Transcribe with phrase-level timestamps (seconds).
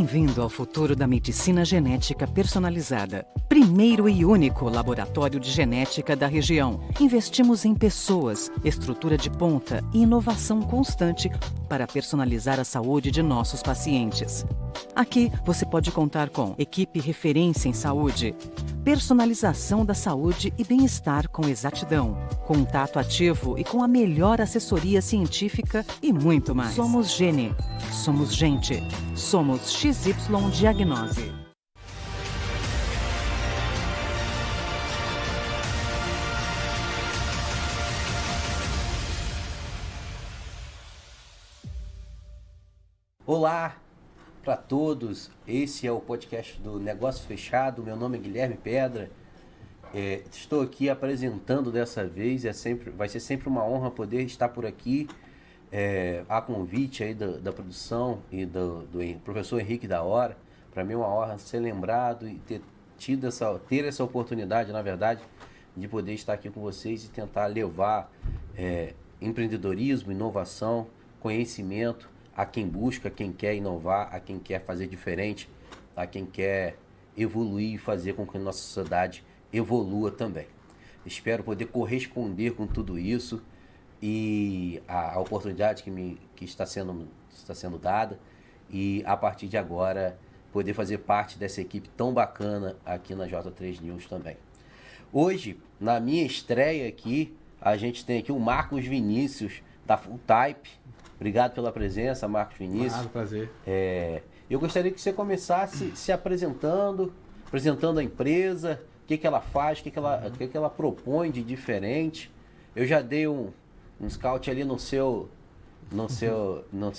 [0.00, 3.26] Bem-vindo ao futuro da medicina genética personalizada.
[3.50, 6.80] Primeiro e único laboratório de genética da região.
[6.98, 11.30] Investimos em pessoas, estrutura de ponta e inovação constante
[11.68, 14.46] para personalizar a saúde de nossos pacientes.
[14.96, 18.34] Aqui você pode contar com equipe referência em saúde,
[18.90, 25.86] personalização da saúde e bem-estar com exatidão, contato ativo e com a melhor assessoria científica
[26.02, 26.74] e muito mais.
[26.74, 27.54] Somos Gene.
[27.92, 28.82] Somos gente.
[29.14, 31.32] Somos XY Diagnose.
[43.24, 43.76] Olá
[44.50, 47.84] para todos, esse é o podcast do Negócio Fechado.
[47.84, 49.08] Meu nome é Guilherme Pedra.
[49.94, 54.48] É, estou aqui apresentando dessa vez, é sempre, vai ser sempre uma honra poder estar
[54.48, 55.06] por aqui.
[55.70, 60.36] É, a convite aí da, da produção e do, do, professor Henrique da Hora.
[60.74, 62.60] Para mim é uma honra ser lembrado e ter
[62.98, 65.22] tido essa, ter essa oportunidade, na verdade,
[65.76, 68.12] de poder estar aqui com vocês e tentar levar
[68.56, 70.88] é, empreendedorismo, inovação,
[71.20, 72.10] conhecimento
[72.40, 75.46] a quem busca, a quem quer inovar, a quem quer fazer diferente,
[75.94, 76.78] a quem quer
[77.14, 80.46] evoluir e fazer com que a nossa sociedade evolua também.
[81.04, 83.42] Espero poder corresponder com tudo isso
[84.00, 88.18] e a, a oportunidade que, me, que está, sendo, está sendo dada
[88.70, 90.18] e a partir de agora
[90.50, 94.38] poder fazer parte dessa equipe tão bacana aqui na J3 News também.
[95.12, 100.79] Hoje, na minha estreia aqui, a gente tem aqui o Marcos Vinícius da Full Type.
[101.20, 102.94] Obrigado pela presença, Marcos Vinícius.
[102.94, 103.50] Claro, prazer.
[103.66, 107.12] É, eu gostaria que você começasse se apresentando,
[107.46, 110.56] apresentando a empresa, o que, que ela faz, o que, que, ela, o que, que
[110.56, 112.32] ela propõe de diferente.
[112.74, 113.50] Eu já dei um,
[114.00, 115.28] um scout ali no seu
[115.92, 116.92] no seu no,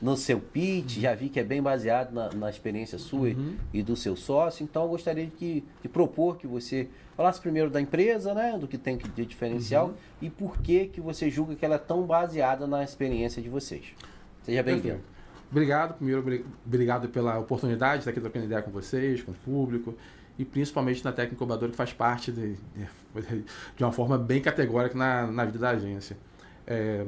[0.00, 3.56] no seu pitch, já vi que é bem baseado na, na experiência sua uhum.
[3.72, 7.80] e do seu sócio, então eu gostaria de, de, propor que você falasse primeiro da
[7.80, 9.94] empresa, né, do que tem de diferencial uhum.
[10.22, 13.84] e por que que você julga que ela é tão baseada na experiência de vocês.
[14.42, 15.00] Seja bem-vindo.
[15.50, 19.94] Obrigado, primeiro, obrigado pela oportunidade de estar aqui trocando ideia com vocês, com o público
[20.38, 22.56] e principalmente na técnica incubadora que faz parte de,
[23.76, 26.16] de uma forma bem categórica na, na vida da agência.
[26.66, 27.04] É,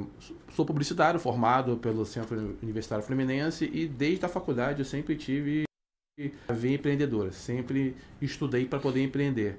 [0.51, 5.65] sou publicitário formado pelo Centro Universitário Fluminense e desde a faculdade eu sempre tive
[6.49, 9.59] a ver empreendedora, sempre estudei para poder empreender.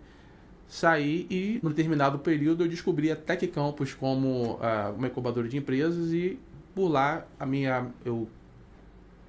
[0.68, 5.58] Saí e, no determinado período, eu descobri a Tech Campus como uh, uma incubadora de
[5.58, 6.38] empresas e,
[6.76, 8.28] por lá, a minha, eu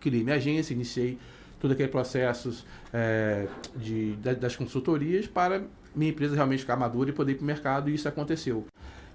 [0.01, 1.19] criei minha agência, iniciei
[1.61, 3.47] todo aquele processo é,
[3.77, 5.63] de, das consultorias para
[5.95, 8.67] minha empresa realmente ficar madura e poder ir para o mercado, e isso aconteceu.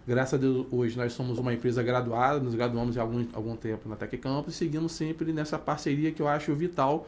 [0.05, 3.87] Graças a Deus, hoje nós somos uma empresa graduada, nos graduamos há algum, algum tempo
[3.87, 7.07] na Tech Campus e seguimos sempre nessa parceria que eu acho vital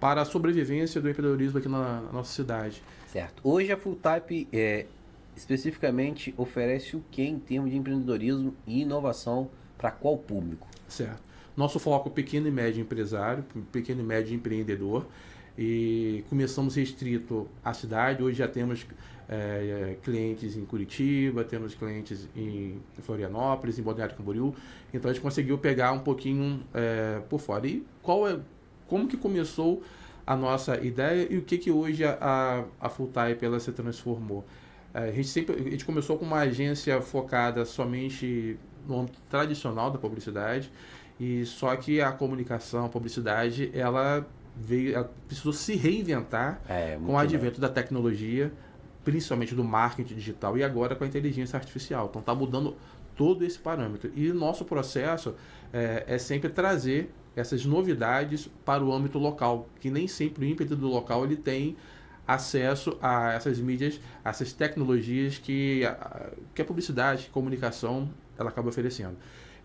[0.00, 2.82] para a sobrevivência do empreendedorismo aqui na, na nossa cidade.
[3.12, 3.42] Certo.
[3.44, 4.86] Hoje a Full Type é,
[5.36, 10.66] especificamente oferece o que em termos de empreendedorismo e inovação para qual público?
[10.88, 11.22] Certo.
[11.54, 15.06] Nosso foco é pequeno e médio empresário, pequeno e médio empreendedor.
[15.58, 18.84] E começamos restrito à cidade, hoje já temos
[19.28, 24.54] é, clientes em Curitiba, temos clientes em Florianópolis, em Balneário Camboriú.
[24.92, 27.66] Então a gente conseguiu pegar um pouquinho é, por fora.
[27.66, 28.38] E qual é,
[28.86, 29.82] como que começou
[30.26, 34.44] a nossa ideia e o que que hoje a, a Full Type ela se transformou?
[34.92, 39.90] É, a gente sempre a gente começou com uma agência focada somente no âmbito tradicional
[39.90, 40.70] da publicidade
[41.18, 44.26] e só que a comunicação, a publicidade, ela
[44.56, 48.52] veio, ela precisou se reinventar é, com o advento da tecnologia,
[49.04, 52.06] principalmente do marketing digital e agora com a inteligência artificial.
[52.10, 52.74] Então está mudando
[53.14, 54.10] todo esse parâmetro.
[54.14, 55.34] E nosso processo
[55.72, 60.74] é, é, sempre trazer essas novidades para o âmbito local, que nem sempre o ímpeto
[60.74, 61.76] do local ele tem
[62.26, 68.48] acesso a essas mídias, a essas tecnologias que a, que a publicidade, a comunicação, ela
[68.48, 69.16] acaba oferecendo.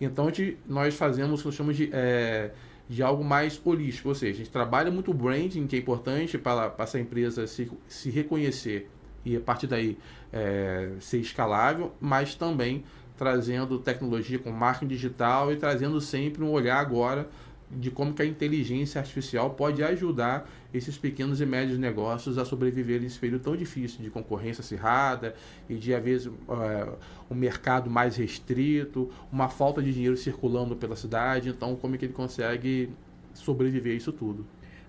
[0.02, 2.52] Então gente, nós fazemos o que nós chamamos de, é,
[2.90, 6.38] de algo mais holístico, ou seja, a gente trabalha muito o branding, que é importante
[6.38, 8.90] para, para essa empresa se, se reconhecer
[9.26, 9.98] e a partir daí
[10.32, 12.84] é, ser escalável, mas também
[13.18, 17.28] trazendo tecnologia com marketing digital e trazendo sempre um olhar agora
[17.72, 23.02] de como que a inteligência artificial pode ajudar esses pequenos e médios negócios a sobreviver
[23.02, 25.36] nesse período tão difícil de concorrência acirrada
[25.68, 26.98] e de, às vezes, uh,
[27.30, 31.50] um mercado mais restrito, uma falta de dinheiro circulando pela cidade.
[31.50, 32.90] Então, como é que ele consegue
[33.34, 34.46] sobreviver a isso tudo?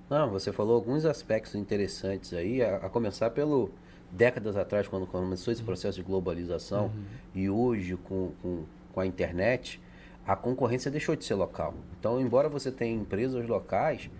[0.08, 3.70] Não, você falou alguns aspectos interessantes aí, a, a começar pelo
[4.10, 7.04] décadas atrás, quando começou esse processo de globalização, uhum.
[7.34, 9.80] e hoje com, com, com a internet,
[10.26, 11.74] a concorrência deixou de ser local.
[11.98, 14.10] Então, embora você tenha empresas locais,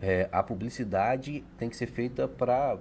[0.00, 2.78] é, a publicidade tem que ser feita para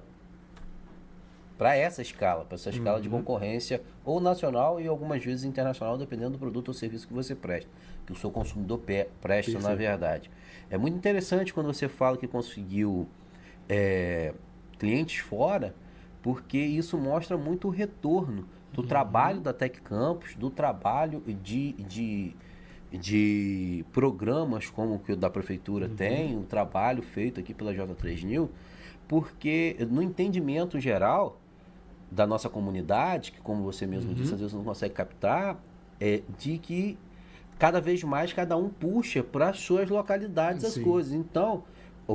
[1.57, 3.01] para essa escala, para essa escala uhum.
[3.01, 7.36] de concorrência ou nacional e algumas vezes internacional, dependendo do produto ou serviço que você
[7.36, 7.69] presta,
[8.06, 8.81] que o seu consumidor
[9.19, 9.60] presta, Isso.
[9.60, 10.31] na verdade.
[10.69, 13.10] É muito interessante quando você fala que conseguiu
[13.68, 14.33] é,
[14.80, 15.75] clientes fora,
[16.21, 18.88] porque isso mostra muito o retorno do uhum.
[18.88, 22.36] trabalho da Tech Campus, do trabalho de, de,
[22.92, 25.95] de programas como o que o da prefeitura uhum.
[25.95, 28.50] tem, o trabalho feito aqui pela J3 New,
[29.07, 31.39] porque no entendimento geral
[32.12, 34.16] da nossa comunidade, que como você mesmo uhum.
[34.16, 35.60] disse, às vezes não consegue captar,
[36.00, 36.98] é de que
[37.57, 40.80] cada vez mais cada um puxa para as suas localidades Sim.
[40.80, 41.13] as coisas.
[41.13, 41.63] Então,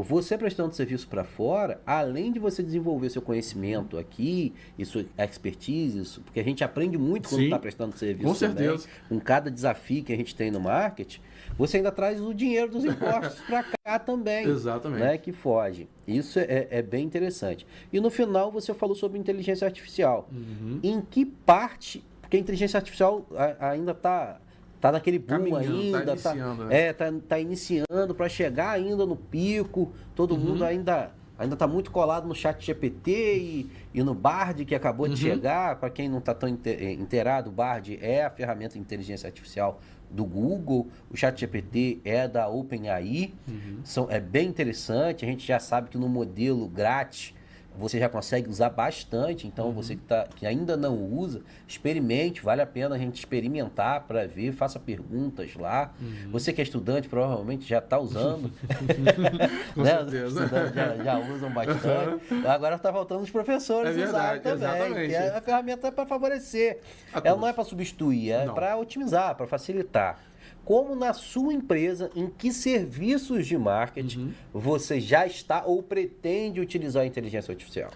[0.02, 6.00] você prestando serviço para fora, além de você desenvolver seu conhecimento aqui e sua expertise,
[6.00, 8.29] isso, porque a gente aprende muito quando está prestando serviço.
[8.29, 8.88] Com também, certeza.
[9.08, 11.20] Com cada desafio que a gente tem no marketing,
[11.56, 14.46] você ainda traz o dinheiro dos impostos para cá também.
[14.46, 15.00] Exatamente.
[15.00, 15.88] Né, que foge.
[16.06, 17.67] Isso é, é, bem interessante.
[17.93, 20.29] E no final você falou sobre inteligência artificial.
[20.32, 20.81] Uhum.
[20.82, 22.05] Em que parte.
[22.20, 23.26] Porque a inteligência artificial
[23.61, 24.41] ainda está
[24.85, 26.79] tá naquele boom Caminhando, ainda, tá iniciando, tá, né?
[26.79, 30.41] é, tá, tá iniciando para chegar ainda no pico, todo uhum.
[30.41, 35.07] mundo ainda ainda está muito colado no chat GPT e, e no Bard que acabou
[35.07, 35.15] uhum.
[35.15, 35.77] de chegar.
[35.77, 40.25] Para quem não está tão inteirado, o Bard é a ferramenta de inteligência artificial do
[40.25, 43.33] Google, o chat GPT é da OpenAI.
[43.49, 43.81] Uhum.
[43.83, 47.35] São, é bem interessante, a gente já sabe que no modelo grátis
[47.76, 49.47] você já consegue usar bastante.
[49.47, 49.73] Então, uhum.
[49.73, 54.26] você que, tá, que ainda não usa, experimente, vale a pena a gente experimentar para
[54.26, 55.93] ver, faça perguntas lá.
[56.00, 56.31] Uhum.
[56.31, 58.50] Você que é estudante, provavelmente já está usando.
[59.75, 59.91] Com né?
[59.91, 60.73] certeza.
[60.75, 62.35] Já, já, usam bastante.
[62.35, 62.50] Uhum.
[62.50, 64.65] Agora está faltando os professores é verdade, também.
[64.65, 65.15] Exatamente.
[65.17, 66.81] a ferramenta é para favorecer.
[67.12, 70.19] Ela não é para substituir, é para otimizar, para facilitar
[70.65, 74.61] como na sua empresa, em que serviços de marketing uhum.
[74.61, 77.91] você já está ou pretende utilizar a inteligência artificial?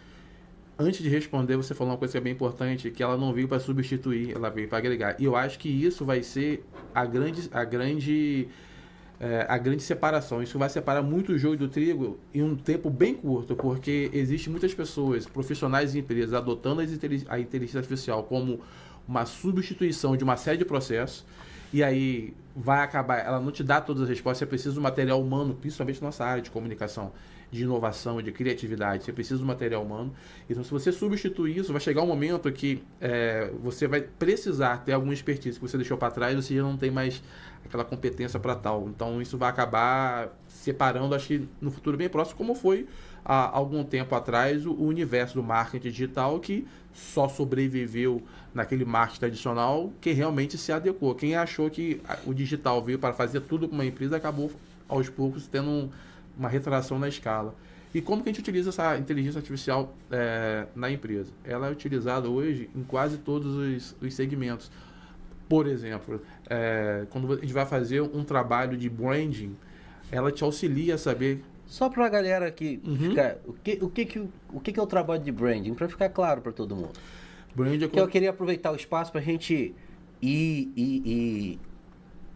[0.78, 3.48] Antes de responder, você falou uma coisa que é bem importante, que ela não veio
[3.48, 5.16] para substituir, ela veio para agregar.
[5.18, 8.46] E eu acho que isso vai ser a grande, a grande,
[9.18, 10.40] é, a grande separação.
[10.40, 14.48] Isso vai separar muito o joio do trigo em um tempo bem curto, porque existe
[14.48, 16.80] muitas pessoas, profissionais e empresas, adotando
[17.28, 18.60] a inteligência artificial como
[19.08, 21.24] uma substituição de uma série de processos
[21.72, 25.20] e aí vai acabar, ela não te dá todas as respostas, você precisa do material
[25.20, 27.12] humano, principalmente nossa área de comunicação,
[27.50, 30.12] de inovação, de criatividade, você precisa do material humano.
[30.50, 34.92] Então, se você substituir isso, vai chegar um momento que é, você vai precisar ter
[34.92, 37.22] alguma expertise que você deixou para trás, você já não tem mais
[37.64, 38.88] aquela competência para tal.
[38.88, 42.86] Então, isso vai acabar separando, acho que no futuro bem próximo, como foi
[43.28, 48.22] há algum tempo atrás o universo do marketing digital que só sobreviveu
[48.54, 51.14] naquele marketing tradicional que realmente se adequou.
[51.14, 54.50] Quem achou que o digital veio para fazer tudo para uma empresa acabou
[54.88, 55.90] aos poucos tendo
[56.36, 57.54] uma retração na escala.
[57.94, 61.30] E como que a gente utiliza essa inteligência artificial é, na empresa?
[61.44, 64.70] Ela é utilizada hoje em quase todos os, os segmentos.
[65.48, 69.56] Por exemplo, é, quando a gente vai fazer um trabalho de branding,
[70.10, 72.96] ela te auxilia a saber só para a galera que uhum.
[72.96, 74.18] ficar, o que o que que
[74.52, 76.98] o que que é o trabalho de branding para ficar claro para todo mundo.
[77.54, 79.74] Branding é que eu queria aproveitar o espaço para a gente
[80.22, 81.58] ir, ir, ir,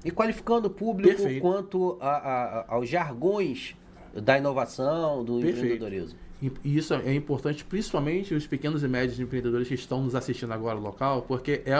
[0.04, 1.40] ir, qualificando o público Perfeito.
[1.40, 3.74] quanto a, a, aos jargões
[4.14, 5.58] da inovação, do Perfeito.
[5.58, 6.18] empreendedorismo.
[6.42, 10.74] E isso é importante, principalmente os pequenos e médios empreendedores que estão nos assistindo agora
[10.74, 11.72] no local, porque é,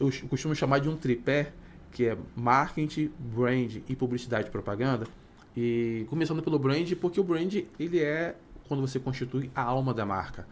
[0.00, 1.52] eu costumo chamar de um tripé,
[1.90, 5.04] que é marketing, brand e publicidade e propaganda
[5.56, 8.36] e começando pelo brand, porque o brand ele é
[8.68, 10.46] quando você constitui a alma da marca,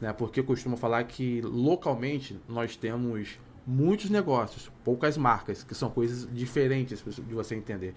[0.00, 0.12] né?
[0.12, 6.28] Porque eu costumo falar que localmente nós temos muitos negócios, poucas marcas, que são coisas
[6.32, 7.94] diferentes de você entender.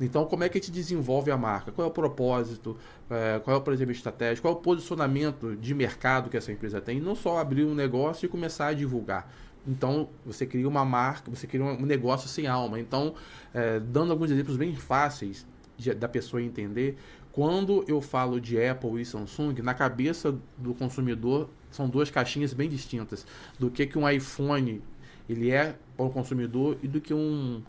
[0.00, 1.70] Então, como é que a gente desenvolve a marca?
[1.70, 2.76] Qual é o propósito?
[3.08, 4.48] É, qual é o planejamento estratégico?
[4.48, 6.98] Qual é o posicionamento de mercado que essa empresa tem?
[6.98, 9.32] E não só abrir um negócio e começar a divulgar.
[9.66, 12.80] Então, você cria uma marca, você cria um negócio sem alma.
[12.80, 13.14] Então,
[13.54, 16.96] é, dando alguns exemplos bem fáceis, de, da pessoa entender.
[17.32, 22.68] Quando eu falo de Apple e Samsung, na cabeça do consumidor são duas caixinhas bem
[22.68, 23.26] distintas
[23.58, 24.82] do que, que um iPhone
[25.28, 27.62] ele é para o consumidor e do que um,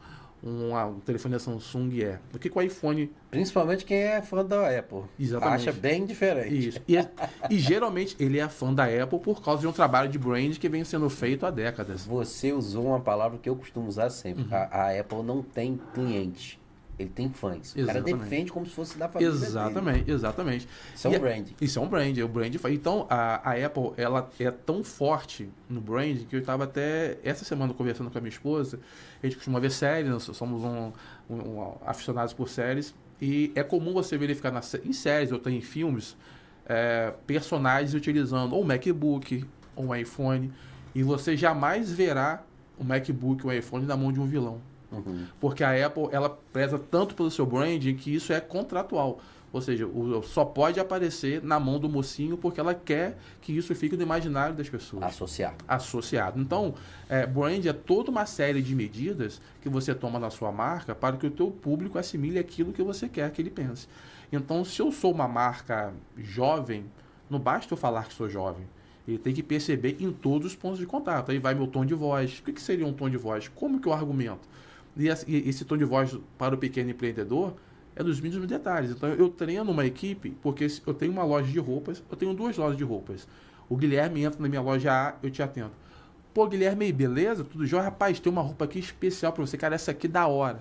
[0.43, 2.19] um, um, telefone da Samsung é.
[2.31, 3.09] Do que, que o iPhone.
[3.31, 5.03] Principalmente quem é fã da Apple.
[5.17, 5.69] Exatamente.
[5.69, 6.67] Acha bem diferente.
[6.67, 6.81] Isso.
[6.87, 6.97] E,
[7.49, 10.67] e, geralmente ele é fã da Apple por causa de um trabalho de brand que
[10.67, 12.05] vem sendo feito há décadas.
[12.05, 14.43] Você usou uma palavra que eu costumo usar sempre.
[14.43, 14.49] Uhum.
[14.53, 16.59] A, a Apple não tem cliente.
[16.97, 17.75] Ele tem fãs.
[17.75, 18.13] Exatamente.
[18.13, 20.11] O cara defende como se fosse da família Exatamente, dele.
[20.11, 20.67] exatamente.
[20.93, 21.47] Isso é um e brand.
[21.59, 22.17] Isso é um brand.
[22.19, 26.65] O brand então, a, a Apple, ela é tão forte no brand que eu estava
[26.65, 28.79] até essa semana conversando com a minha esposa.
[29.21, 30.91] A gente costuma ver séries, nós somos um,
[31.29, 32.93] um, um aficionados por séries.
[33.19, 36.15] E é comum você verificar na, em séries ou em filmes
[36.65, 39.45] é, personagens utilizando ou um MacBook
[39.75, 40.51] ou um iPhone
[40.93, 42.43] e você jamais verá
[42.77, 44.61] o MacBook ou o iPhone na mão de um vilão.
[44.93, 45.25] Uhum.
[45.39, 49.19] Porque a Apple ela preza tanto pelo seu branding que isso é contratual.
[49.51, 53.73] Ou seja, o, só pode aparecer na mão do mocinho porque ela quer que isso
[53.75, 55.03] fique no imaginário das pessoas.
[55.03, 55.63] Associado.
[55.67, 56.41] Associado.
[56.41, 56.73] Então,
[57.07, 61.17] é, brand é toda uma série de medidas que você toma na sua marca para
[61.17, 63.87] que o teu público assimile aquilo que você quer que ele pense.
[64.31, 66.85] Então, se eu sou uma marca jovem,
[67.29, 68.65] não basta eu falar que sou jovem.
[69.07, 71.31] Ele tem que perceber em todos os pontos de contato.
[71.31, 72.39] Aí vai meu tom de voz.
[72.39, 73.47] O que, seria um tom de voz?
[73.49, 74.47] Como que eu argumento?
[74.95, 77.55] E esse tom de voz para o pequeno empreendedor
[77.95, 78.91] é dos mínimos detalhes.
[78.91, 82.57] Então eu treino uma equipe, porque eu tenho uma loja de roupas, eu tenho duas
[82.57, 83.27] lojas de roupas.
[83.69, 85.71] O Guilherme entra na minha loja A, eu te atendo.
[86.33, 87.43] Pô, Guilherme, beleza?
[87.43, 87.83] Tudo jóia?
[87.83, 90.59] Rapaz, tem uma roupa aqui especial para você, cara, essa aqui da hora.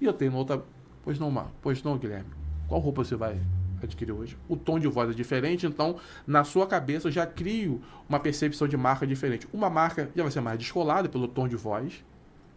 [0.00, 0.62] E eu tenho outra.
[1.02, 1.50] Pois não, Mar.
[1.60, 2.30] Pois não, Guilherme.
[2.68, 3.40] Qual roupa você vai
[3.82, 4.38] adquirir hoje?
[4.48, 8.68] O tom de voz é diferente, então na sua cabeça eu já crio uma percepção
[8.68, 9.48] de marca diferente.
[9.52, 12.04] Uma marca já vai ser mais descolada pelo tom de voz,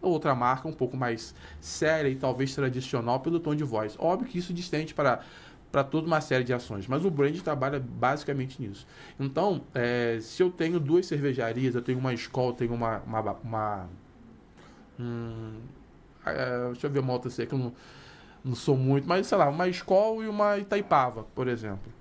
[0.08, 3.96] outra marca um pouco mais séria e talvez tradicional pelo tom de voz.
[3.98, 5.20] Óbvio que isso distante para
[5.70, 8.86] para toda uma série de ações, mas o brand trabalha basicamente nisso.
[9.20, 13.88] Então, é, se eu tenho duas cervejarias, eu tenho uma escola, tenho uma, uma, uma
[14.98, 15.58] hum,
[16.24, 17.72] é, deixa eu ver uma outra assim, que eu não,
[18.44, 21.92] não sou muito, mas sei lá, uma escola e uma Itaipava, por exemplo.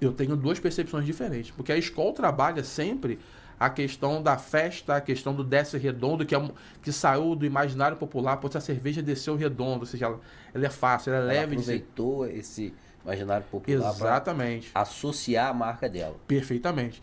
[0.00, 3.18] Eu tenho duas percepções diferentes, porque a escola trabalha sempre
[3.58, 6.50] a questão da festa, a questão do desce redondo, que, é,
[6.82, 10.20] que saiu do imaginário popular, porque a cerveja desceu redondo, ou seja, ela,
[10.54, 11.54] ela é fácil, ela é ela leve.
[11.54, 12.38] aproveitou de...
[12.38, 14.70] esse imaginário popular Exatamente.
[14.74, 16.16] associar a marca dela.
[16.26, 17.00] Perfeitamente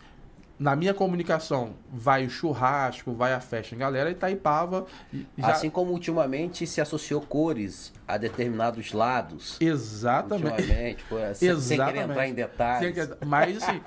[0.58, 4.86] na minha comunicação vai o churrasco, vai a festa em galera, Itaipava.
[5.36, 5.48] Já...
[5.48, 9.56] Assim como ultimamente se associou cores a determinados lados.
[9.60, 10.62] Exatamente.
[10.62, 11.66] Ultimamente, foi assim, Exatamente.
[11.66, 13.10] sem querer entrar em detalhes.
[13.26, 13.80] Mas assim,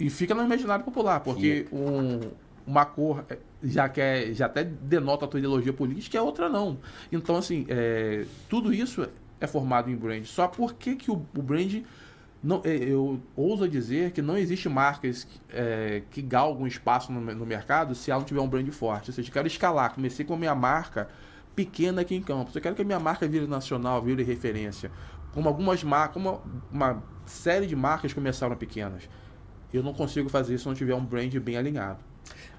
[0.00, 2.20] e, fica no imaginário popular, porque um,
[2.66, 6.48] uma cor é, já quer, já até denota a tua ideologia política, e a outra
[6.48, 6.78] não.
[7.12, 9.06] Então, assim, é, tudo isso
[9.40, 10.24] é formado em brand.
[10.24, 11.82] Só por que, que o, o brand
[12.44, 17.46] não, é, eu ouso dizer que não existe marcas é, que galgam espaço no, no,
[17.46, 19.08] mercado se ela não tiver um brand forte.
[19.08, 21.08] Ou seja, eu quero escalar, comecei com a minha marca
[21.56, 22.54] pequena aqui em Campos.
[22.54, 24.90] Eu quero que a minha marca vire nacional, vire referência.
[25.32, 29.08] Como algumas marcas, uma, uma série de marcas começaram pequenas.
[29.72, 32.04] Eu não consigo fazer isso se não tiver um brand bem alinhado.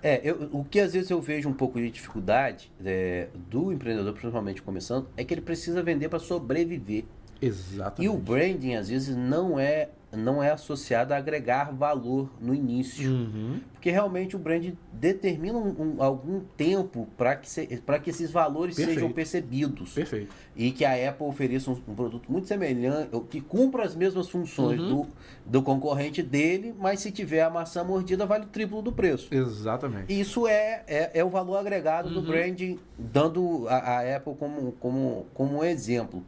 [0.01, 4.13] É, eu, o que às vezes eu vejo um pouco de dificuldade é, do empreendedor,
[4.13, 7.05] principalmente começando, é que ele precisa vender para sobreviver.
[7.41, 8.03] Exatamente.
[8.03, 13.09] E o branding, às vezes, não é não é associado a agregar valor no início.
[13.09, 13.59] Uhum.
[13.73, 18.75] Porque realmente o brand determina um, um, algum tempo para que, se, que esses valores
[18.75, 18.95] Perfeito.
[18.95, 19.93] sejam percebidos.
[19.93, 20.33] Perfeito.
[20.55, 24.79] E que a Apple ofereça um, um, produto muito semelhante, que cumpra as mesmas funções
[24.79, 25.03] uhum.
[25.03, 25.07] do,
[25.45, 29.27] do concorrente dele, mas se tiver a maçã mordida, vale o triplo do preço.
[29.31, 30.19] Exatamente.
[30.19, 32.15] Isso é, é, é o valor agregado uhum.
[32.15, 36.23] do branding, dando a, a Apple como, como, como um exemplo.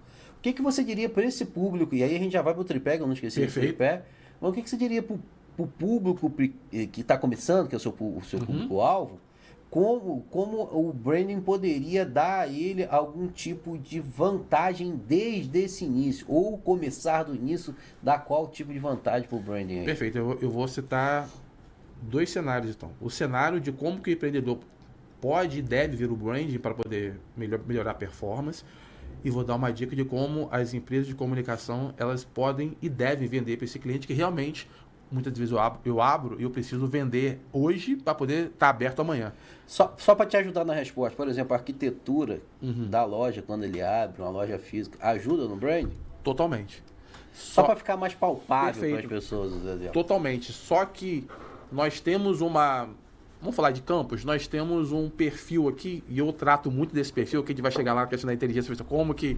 [0.47, 1.93] O que, que você diria para esse público?
[1.93, 4.03] E aí a gente já vai para o tripé, que eu não esqueci do tripé.
[4.39, 5.17] Mas o que, que você diria para
[5.57, 6.31] o público
[6.71, 8.45] eh, que está começando, que é o seu, o seu uhum.
[8.45, 9.19] público-alvo,
[9.69, 16.25] como, como o branding poderia dar a ele algum tipo de vantagem desde esse início,
[16.29, 19.79] ou começar do início, dar qual tipo de vantagem para o branding?
[19.79, 19.85] Aí?
[19.85, 21.27] Perfeito, eu, eu vou citar
[22.01, 22.91] dois cenários então.
[23.01, 24.59] O cenário de como que o empreendedor
[25.19, 28.63] pode e deve ver o branding para poder melhor, melhorar a performance
[29.23, 33.27] e vou dar uma dica de como as empresas de comunicação elas podem e devem
[33.27, 34.67] vender para esse cliente que realmente
[35.11, 38.69] muitas vezes eu abro, eu abro e eu preciso vender hoje para poder estar tá
[38.69, 39.33] aberto amanhã.
[39.65, 42.89] Só, só para te ajudar na resposta, por exemplo, a arquitetura uhum.
[42.89, 45.89] da loja, quando ele abre uma loja física, ajuda no brand?
[46.23, 46.83] Totalmente.
[47.33, 49.53] Só, só para ficar mais palpável para as pessoas.
[49.93, 50.51] Totalmente.
[50.51, 51.27] Só que
[51.71, 52.89] nós temos uma
[53.39, 54.25] Vamos falar de campos?
[54.25, 57.71] Nós temos um perfil aqui, e eu trato muito desse perfil, que a gente vai
[57.71, 59.37] chegar lá na questão da inteligência como que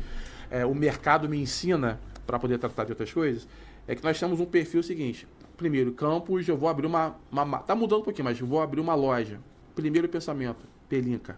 [0.50, 3.48] é, o mercado me ensina para poder tratar de outras coisas.
[3.88, 5.28] É que nós temos um perfil seguinte.
[5.58, 7.60] Primeiro, campos, eu vou abrir uma, uma.
[7.60, 9.40] Tá mudando um pouquinho, mas eu vou abrir uma loja.
[9.76, 11.38] Primeiro pensamento, pelinca.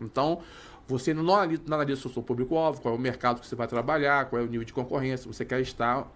[0.00, 0.40] Então,
[0.86, 4.40] você não analisa o seu público-alvo, qual é o mercado que você vai trabalhar, qual
[4.40, 6.06] é o nível de concorrência, você quer estar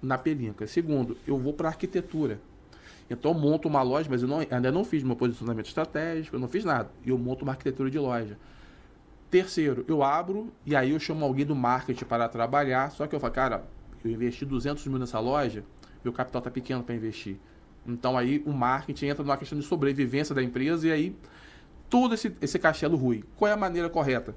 [0.00, 0.66] na pelinca.
[0.66, 2.40] Segundo, eu vou para arquitetura.
[3.10, 6.40] Então eu monto uma loja, mas eu não, ainda não fiz meu posicionamento estratégico, eu
[6.40, 6.90] não fiz nada.
[7.04, 8.38] E eu monto uma arquitetura de loja.
[9.28, 12.90] Terceiro, eu abro e aí eu chamo alguém do marketing para trabalhar.
[12.92, 13.64] Só que eu falo, cara,
[14.04, 15.64] eu investi 200 mil nessa loja,
[16.04, 17.36] meu capital está pequeno para investir.
[17.84, 21.16] Então aí o marketing entra numa questão de sobrevivência da empresa e aí
[21.88, 23.24] todo esse, esse castelo rui.
[23.36, 24.36] Qual é a maneira correta?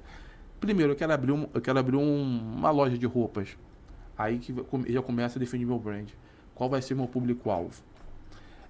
[0.58, 3.56] Primeiro, eu quero abrir, um, eu quero abrir um, uma loja de roupas.
[4.18, 4.54] Aí que
[4.88, 6.08] já começa a definir meu brand.
[6.54, 7.82] Qual vai ser meu público-alvo?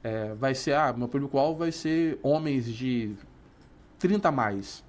[0.05, 3.17] É, vai ser, ah, meu público-alvo vai ser homens de
[3.99, 4.85] 30 a mais.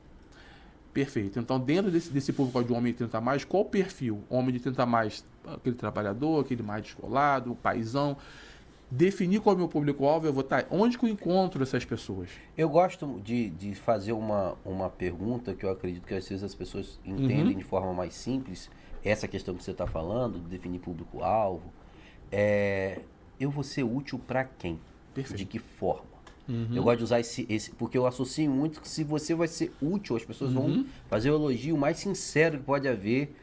[0.94, 1.40] Perfeito.
[1.40, 4.24] Então, dentro desse, desse público de homem de 30 a mais, qual o perfil?
[4.30, 8.18] Homem de 30 a mais, aquele trabalhador, aquele mais descolado, o paizão.
[8.92, 10.66] Definir qual é o meu público-alvo, eu vou estar.
[10.70, 12.30] Onde que eu encontro essas pessoas?
[12.58, 16.54] Eu gosto de, de fazer uma, uma pergunta que eu acredito que às vezes as
[16.54, 17.58] pessoas entendem uhum.
[17.58, 18.70] de forma mais simples.
[19.04, 21.72] Essa questão que você está falando, de definir público-alvo.
[22.30, 23.00] É,
[23.40, 24.80] eu vou ser útil para quem?
[25.16, 25.38] Perfeito.
[25.38, 26.16] De que forma?
[26.48, 26.68] Uhum.
[26.76, 29.72] Eu gosto de usar esse, esse, porque eu associo muito que se você vai ser
[29.82, 30.62] útil, as pessoas uhum.
[30.62, 33.36] vão fazer o elogio mais sincero que pode haver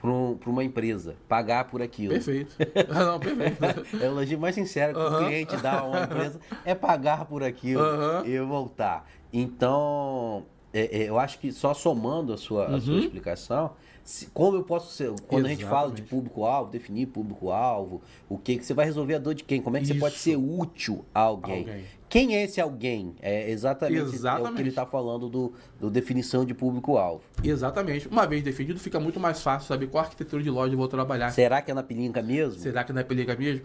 [0.00, 2.12] para um, uma empresa, pagar por aquilo.
[2.12, 2.54] Perfeito.
[2.90, 3.86] Ah, não, perfeito.
[4.00, 5.14] é o elogio mais sincero que uhum.
[5.14, 7.82] o cliente dá a uma empresa é pagar por aquilo
[8.24, 9.08] e voltar.
[9.32, 12.98] Então, é, é, eu acho que só somando a sua, a sua uhum.
[12.98, 13.70] explicação,
[14.02, 15.06] se, como eu posso ser.
[15.06, 15.46] Quando Exatamente.
[15.46, 19.34] a gente fala de público-alvo, definir público-alvo, o que, que você vai resolver a dor
[19.34, 19.62] de quem?
[19.62, 19.94] Como é que Isso.
[19.94, 21.60] você pode ser útil a alguém?
[21.60, 21.84] alguém.
[22.08, 23.14] Quem é esse alguém?
[23.22, 24.48] É exatamente, exatamente.
[24.48, 27.22] É o que ele está falando do, do, definição de público-alvo.
[27.42, 28.06] Exatamente.
[28.08, 31.30] Uma vez definido, fica muito mais fácil saber qual arquitetura de loja eu vou trabalhar.
[31.30, 32.60] Será que é na pelinca mesmo?
[32.60, 33.64] Será que é na pelinca mesmo?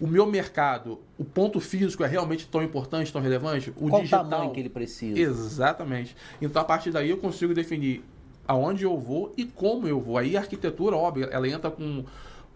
[0.00, 3.70] O meu mercado, o ponto físico é realmente tão importante, tão relevante?
[3.70, 5.18] O Qual digital, tamanho que ele precisa?
[5.18, 6.16] Exatamente.
[6.40, 8.04] Então, a partir daí, eu consigo definir
[8.46, 10.16] aonde eu vou e como eu vou.
[10.16, 12.04] Aí a arquitetura, óbvio, ela entra com,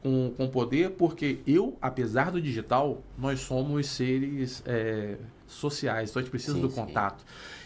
[0.02, 6.22] com, com poder, porque eu, apesar do digital, nós somos seres é, sociais, então a
[6.22, 6.76] gente precisa sim, do sim.
[6.76, 7.24] contato.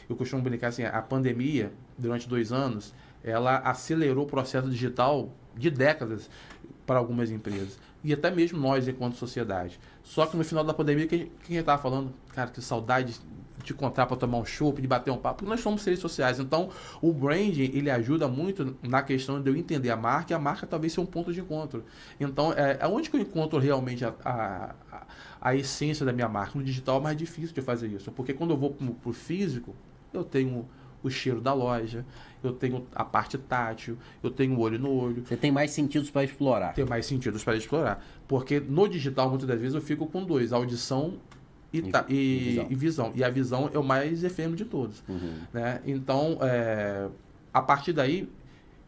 [0.08, 5.70] Eu costumo brincar assim, a pandemia, durante dois anos, ela acelerou o processo digital de
[5.70, 6.30] décadas
[6.86, 7.78] para algumas empresas.
[8.06, 9.80] E até mesmo nós, enquanto sociedade.
[10.04, 13.20] Só que no final da pandemia, quem, quem estava falando, cara, que saudade
[13.64, 16.38] te encontrar para tomar um chopp, de bater um papo, porque nós somos seres sociais.
[16.38, 16.70] Então,
[17.02, 20.68] o branding, ele ajuda muito na questão de eu entender a marca, e a marca
[20.68, 21.84] talvez seja um ponto de encontro.
[22.20, 24.74] Então, é, aonde que eu encontro realmente a, a,
[25.40, 26.56] a, essência da minha marca?
[26.56, 29.74] No digital é mais difícil de fazer isso, porque quando eu vou para o físico,
[30.14, 30.68] eu tenho
[31.06, 32.04] o cheiro da loja,
[32.42, 35.24] eu tenho a parte tátil, eu tenho o olho no olho.
[35.24, 36.74] Você tem mais sentidos para explorar.
[36.74, 38.04] Tem mais sentidos para explorar.
[38.26, 41.14] Porque no digital, muitas das vezes, eu fico com dois: audição
[41.72, 42.66] e, e, e, visão.
[42.70, 43.12] e, visão.
[43.14, 45.02] e a visão é o mais efêmero de todos.
[45.08, 45.34] Uhum.
[45.52, 45.80] Né?
[45.86, 47.08] Então, é,
[47.52, 48.28] a partir daí,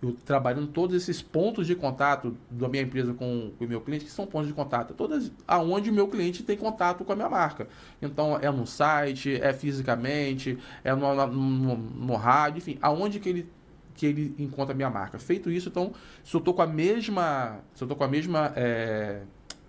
[0.01, 4.05] eu trabalhando todos esses pontos de contato da minha empresa com, com o meu cliente,
[4.05, 7.29] que são pontos de contato, todas aonde o meu cliente tem contato com a minha
[7.29, 7.69] marca.
[8.01, 13.49] Então, é no site, é fisicamente, é no, no, no rádio, enfim, aonde que ele
[13.95, 15.19] que ele encontra a minha marca.
[15.19, 18.53] Feito isso, então, se eu estou com a mesma, se eu tô com a mesma
[18.55, 19.23] é,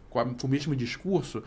[0.10, 1.44] com, a, com, o mesmo discurso,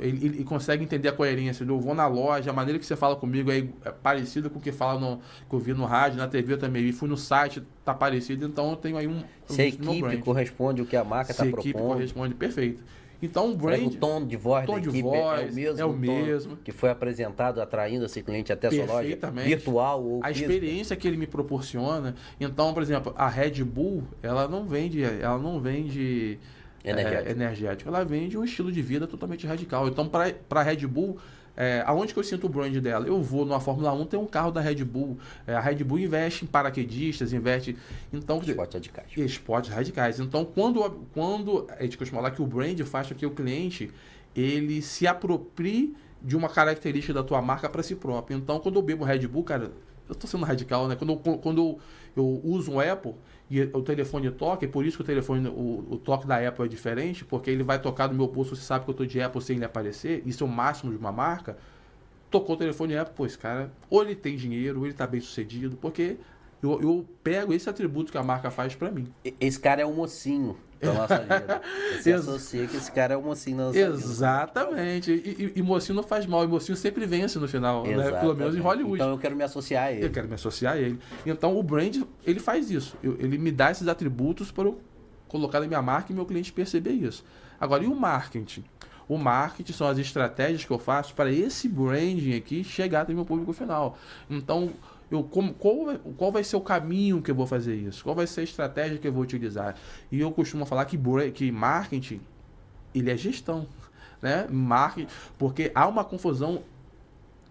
[0.00, 1.64] ele, ele, consegue entender a coerência.
[1.64, 4.62] Eu vou na loja, a maneira que você fala comigo é, é parecida com o
[4.62, 6.84] que fala no, que eu vi no rádio, na TV também.
[6.86, 9.22] E fui no site, tá parecido, então eu tenho aí um.
[9.46, 11.62] Se a equipe corresponde o que a marca está propondo.
[11.62, 12.82] Se a equipe corresponde, perfeito.
[13.22, 13.86] Então o brand.
[13.86, 15.80] O tom de voz tom da equipe voz, é o mesmo.
[15.80, 16.56] É o mesmo.
[16.56, 20.52] Que foi apresentado, atraindo esse cliente até a sua loja virtual ou A física.
[20.52, 22.14] experiência que ele me proporciona.
[22.40, 26.38] Então, por exemplo, a Red Bull, ela não vende, ela não vende
[26.84, 27.28] energético.
[27.28, 27.88] É, energético.
[27.88, 29.88] Ela vende um estilo de vida totalmente radical.
[29.88, 31.18] Então, para a Red Bull,
[31.56, 33.06] é, aonde que eu sinto o brand dela?
[33.06, 35.18] Eu vou numa Fórmula 1, tem um carro da Red Bull.
[35.46, 37.76] É, a Red Bull investe em paraquedistas, investe.
[38.12, 39.06] Então, esportes radicais.
[39.16, 40.20] Esportes radicais.
[40.20, 43.90] Então, quando, quando a gente costuma falar que o brand faz com que o cliente
[44.34, 48.36] ele se aproprie de uma característica da tua marca para si próprio.
[48.36, 49.72] Então, quando eu bebo Red Bull, cara,
[50.08, 50.96] eu estou sendo radical, né?
[50.96, 51.78] Quando, eu, quando eu,
[52.16, 53.14] eu uso um Apple,
[53.50, 56.64] e o telefone toca, é por isso que o telefone, o, o, toque da Apple
[56.64, 59.20] é diferente, porque ele vai tocar no meu pulso, você sabe que eu estou de
[59.20, 61.58] Apple sem ele aparecer, isso é o máximo de uma marca.
[62.30, 65.76] Tocou o telefone Apple, esse cara, ou ele tem dinheiro, ou ele está bem sucedido,
[65.76, 66.16] porque
[66.62, 69.12] eu, eu pego esse atributo que a marca faz para mim.
[69.40, 71.62] Esse cara é um mocinho da nossa vida.
[72.00, 75.12] Você associa que esse cara é um mocinho da nossa Exatamente.
[75.12, 75.28] vida.
[75.28, 75.54] Exatamente.
[75.56, 76.44] E, e, mocinho não faz mal.
[76.44, 77.84] E mocinho sempre vence no final.
[77.84, 78.10] Né?
[78.12, 78.96] Pelo menos em Hollywood.
[78.96, 80.06] Então eu quero me associar a ele.
[80.06, 80.98] Eu quero me associar a ele.
[81.26, 82.96] Então o brand, ele faz isso.
[83.02, 84.80] Eu, ele me dá esses atributos para eu
[85.28, 87.24] colocar na minha marca e meu cliente perceber isso.
[87.60, 88.64] Agora, e o marketing?
[89.08, 93.24] O marketing são as estratégias que eu faço para esse branding aqui chegar até meu
[93.24, 93.98] público final.
[94.28, 94.70] Então,
[95.10, 98.04] eu como, qual, qual vai ser o caminho que eu vou fazer isso?
[98.04, 99.74] Qual vai ser a estratégia que eu vou utilizar?
[100.10, 100.98] E eu costumo falar que,
[101.34, 102.20] que marketing,
[102.94, 103.66] ele é gestão,
[104.22, 104.46] né?
[104.48, 106.62] Marketing, porque há uma confusão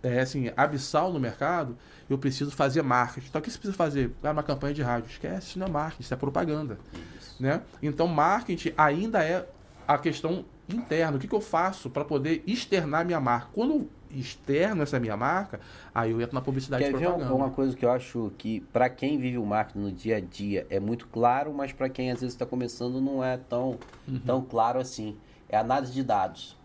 [0.01, 1.77] é, assim, abissal no mercado,
[2.09, 3.27] eu preciso fazer marketing.
[3.27, 4.15] Então, o que você precisa fazer?
[4.23, 5.09] Ah, uma campanha de rádio.
[5.09, 6.79] Esquece, isso não é marketing, isso é propaganda.
[7.19, 7.35] Isso.
[7.41, 7.61] Né?
[7.81, 9.47] Então, marketing ainda é
[9.87, 11.17] a questão interna.
[11.17, 13.49] O que, que eu faço para poder externar minha marca?
[13.53, 15.59] Quando externo essa minha marca,
[15.93, 17.33] aí eu entro na publicidade Quer e ver propaganda.
[17.33, 20.65] uma coisa que eu acho que para quem vive o marketing no dia a dia
[20.69, 24.19] é muito claro, mas para quem às vezes está começando não é tão, Uhum.
[24.25, 25.15] tão claro assim.
[25.47, 26.57] É análise de dados.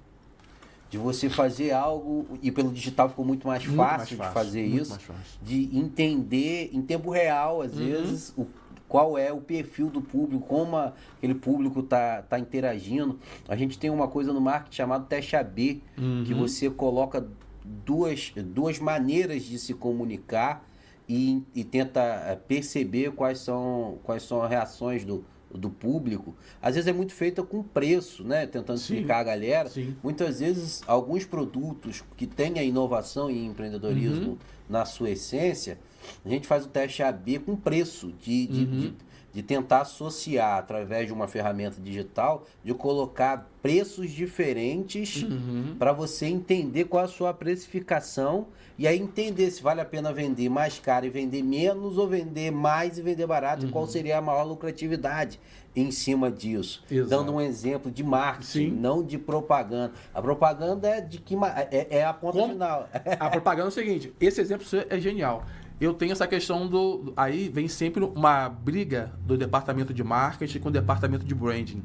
[0.91, 4.33] De você fazer algo, e pelo digital ficou muito mais Muito fácil, mais de fácil,
[4.35, 4.99] fazer muito isso,
[5.43, 7.79] de entender em tempo real, às Uhum.
[7.79, 8.47] vezes, o,
[8.95, 13.19] qual é o perfil do público, como a- aquele público tá, tá interagindo.
[13.49, 15.83] A gente tem uma coisa no marketing chamado teste AB,
[16.25, 16.39] que Uhum.
[16.39, 17.27] você coloca
[17.65, 20.65] duas, duas maneiras de se comunicar
[21.09, 25.25] e, e tenta eh, perceber quais são, quais são as reações do,
[25.59, 26.35] do público.
[26.61, 28.47] Às vezes é muito feita com preço, né?
[28.47, 28.95] Tentando Sim.
[28.95, 29.69] explicar a galera.
[29.69, 29.95] Sim.
[30.03, 34.39] Muitas vezes, alguns produtos que têm a inovação e empreendedorismo Uhum.
[34.69, 35.79] na sua essência,
[36.25, 38.81] a gente faz o teste AB com preço, de, de, Uhum.
[38.81, 38.95] de,
[39.35, 45.75] de tentar associar através de uma ferramenta digital, de colocar preços diferentes Uhum.
[45.77, 48.47] para você entender qual a sua precificação
[48.79, 52.53] e aí entender se vale a pena vender mais caro e vender menos ou vender
[52.53, 53.73] mais e vender barato e Uhum.
[53.73, 55.41] qual seria a maior lucratividade
[55.75, 56.85] em cima disso.
[56.89, 57.11] Exato.
[57.11, 58.71] Dando um exemplo de marketing, Sim.
[58.71, 59.93] não de propaganda.
[60.15, 61.35] A propaganda é de que
[61.73, 62.89] é, é a ponta Como- final.
[63.19, 65.45] A propaganda é o seguinte, esse exemplo é genial.
[65.81, 67.13] Eu tenho essa questão do.
[67.17, 71.83] Aí vem sempre uma briga do departamento de marketing com o departamento de branding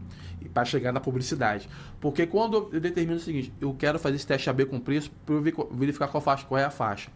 [0.53, 1.67] para chegar na publicidade.
[1.99, 5.35] Porque quando eu determino o seguinte, eu quero fazer esse teste AB com preço para
[5.35, 7.09] eu ver- verificar qual, faixa, qual é a faixa.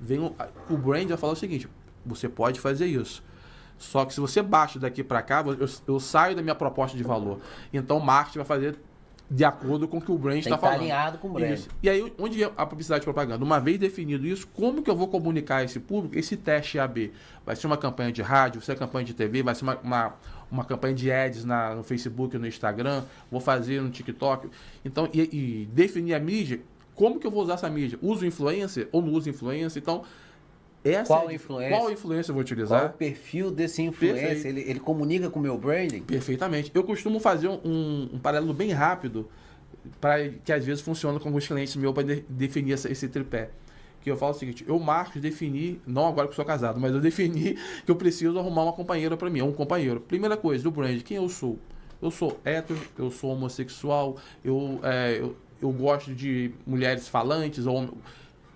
[0.00, 0.34] Vem o,
[0.68, 1.68] o brand vai falar o seguinte:
[2.04, 3.22] você pode fazer isso.
[3.78, 7.02] Só que se você baixa daqui para cá, eu, eu saio da minha proposta de
[7.02, 7.40] valor.
[7.72, 8.78] Então o marketing vai fazer
[9.30, 10.80] de acordo com o que o brand está estar falando.
[10.80, 11.52] alinhado com o brand.
[11.52, 11.68] Isso.
[11.80, 13.44] E aí, onde é a publicidade e propaganda?
[13.44, 17.12] Uma vez definido isso, como que eu vou comunicar a esse público esse teste AB?
[17.46, 19.78] Vai ser uma campanha de rádio, vai ser uma campanha de TV, vai ser uma,
[19.84, 20.14] uma,
[20.50, 24.48] uma campanha de ads na, no Facebook, no Instagram, vou fazer no TikTok.
[24.84, 26.60] Então, e, e definir a mídia,
[26.96, 28.00] como que eu vou usar essa mídia?
[28.02, 29.80] Uso influencer ou não uso influencer?
[29.80, 30.02] Então,
[30.84, 31.78] essa Qual é a- influencer?
[31.78, 32.92] Qual influencer eu vou Qual é o utilizar?
[32.94, 34.46] perfil desse influencer?
[34.46, 36.00] Ele, ele comunica com o meu branding?
[36.02, 36.70] Perfeitamente.
[36.74, 39.28] Eu costumo fazer um, um paralelo bem rápido,
[40.00, 43.50] para que às vezes funciona com alguns clientes meus para de- definir essa- esse tripé.
[44.02, 46.94] Que eu falo o seguinte, eu, Marcos, defini, não agora que eu sou casado, mas
[46.94, 50.00] eu defini que eu preciso arrumar uma companheira para mim, um companheiro.
[50.00, 51.58] Primeira coisa, do brand, quem eu sou?
[52.00, 57.90] Eu sou hétero, eu sou homossexual, eu, é, eu, eu gosto de mulheres falantes, ou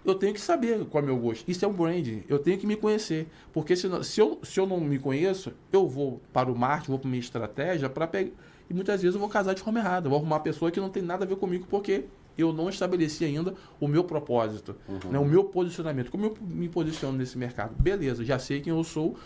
[0.04, 1.48] eu tenho que saber qual é o meu gosto.
[1.48, 2.22] Isso é um branding.
[2.28, 3.26] Eu tenho que me conhecer.
[3.52, 6.98] Porque se, se, eu, se eu não me conheço, eu vou para o marketing, vou
[6.98, 8.30] para minha estratégia para pegar.
[8.68, 10.06] E muitas vezes eu vou casar de forma errada.
[10.06, 12.04] Eu vou arrumar uma pessoa que não tem nada a ver comigo porque
[12.36, 14.76] eu não estabeleci ainda o meu propósito,
[15.10, 16.10] né, o meu posicionamento.
[16.10, 17.74] Como eu me posiciono nesse mercado?
[17.78, 19.16] Beleza, já sei quem eu sou.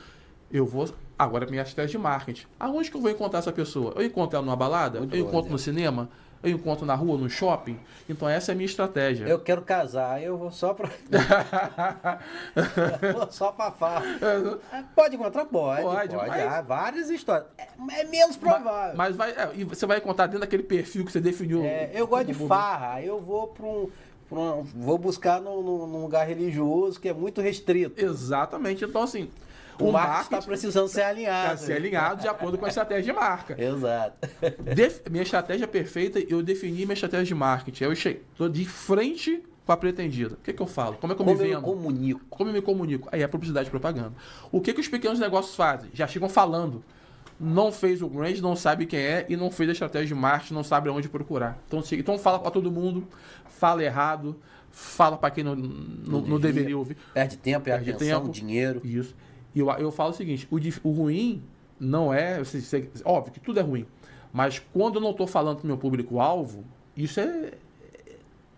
[0.51, 0.89] Eu vou.
[1.19, 2.47] Agora, minha estratégia de marketing.
[2.59, 3.93] Aonde que eu vou encontrar essa pessoa?
[3.97, 4.99] Eu encontro ela numa balada?
[4.99, 6.09] Muito eu bom encontro no cinema?
[6.43, 7.79] Eu encontro na rua, no shopping?
[8.09, 9.27] Então, essa é a minha estratégia.
[9.27, 10.89] Eu quero casar, eu vou só pra.
[13.03, 14.05] Eu vou só pra farra.
[14.95, 15.45] Pode encontrar?
[15.47, 15.83] Pode.
[15.83, 17.47] Pode, Pode, mas- Há várias histórias.
[17.59, 17.67] É,
[18.01, 18.97] é menos provável.
[18.97, 21.65] Mas vai, é, e você vai encontrar dentro daquele perfil que você definiu.
[21.65, 23.91] É, eu gosto de farra, eu vou para um,
[24.29, 25.61] pra um- Vou buscar num
[26.01, 28.03] lugar religioso que é muito restrito.
[28.03, 28.85] Exatamente.
[28.85, 29.29] Então, assim,
[29.81, 31.61] O, o, marketing está precisando ser alinhado.
[31.61, 33.57] ser alinhado de acordo com a estratégia de marca.
[33.63, 34.29] Exato.
[35.11, 37.85] Minha estratégia perfeita, eu defini minha estratégia de marketing.
[37.85, 40.35] Eu estou de frente com a pretendida.
[40.35, 40.97] O que, que eu falo?
[40.97, 41.63] Como é que eu Como me eu vendo?
[41.63, 42.21] comunico.
[42.31, 43.09] Como eu me comunico?
[43.13, 44.13] Aí é publicidade e propaganda.
[44.51, 45.91] O que, que os pequenos negócios fazem?
[45.93, 46.83] Já chegam falando.
[47.41, 50.55] Não fez o brand, não sabe quem é e não fez a estratégia de marketing,
[50.55, 51.57] não sabe onde procurar.
[51.69, 53.07] Então, se- então fala para todo mundo,
[53.49, 54.35] fala errado,
[54.73, 56.39] fala para quem não, não, não devia.
[56.53, 56.97] deveria ouvir.
[57.15, 58.33] Perde tempo, perde Perde atenção, tempo.
[58.33, 58.81] dinheiro.
[58.83, 59.15] Isso.
[59.59, 60.57] E eu, eu falo o seguinte: o,
[60.89, 61.43] o ruim
[61.81, 62.39] não é.
[62.39, 63.85] você- você- óbvio que tudo é ruim.
[64.33, 66.65] Mas quando eu não estou falando para meu público-alvo,
[66.97, 67.55] isso é,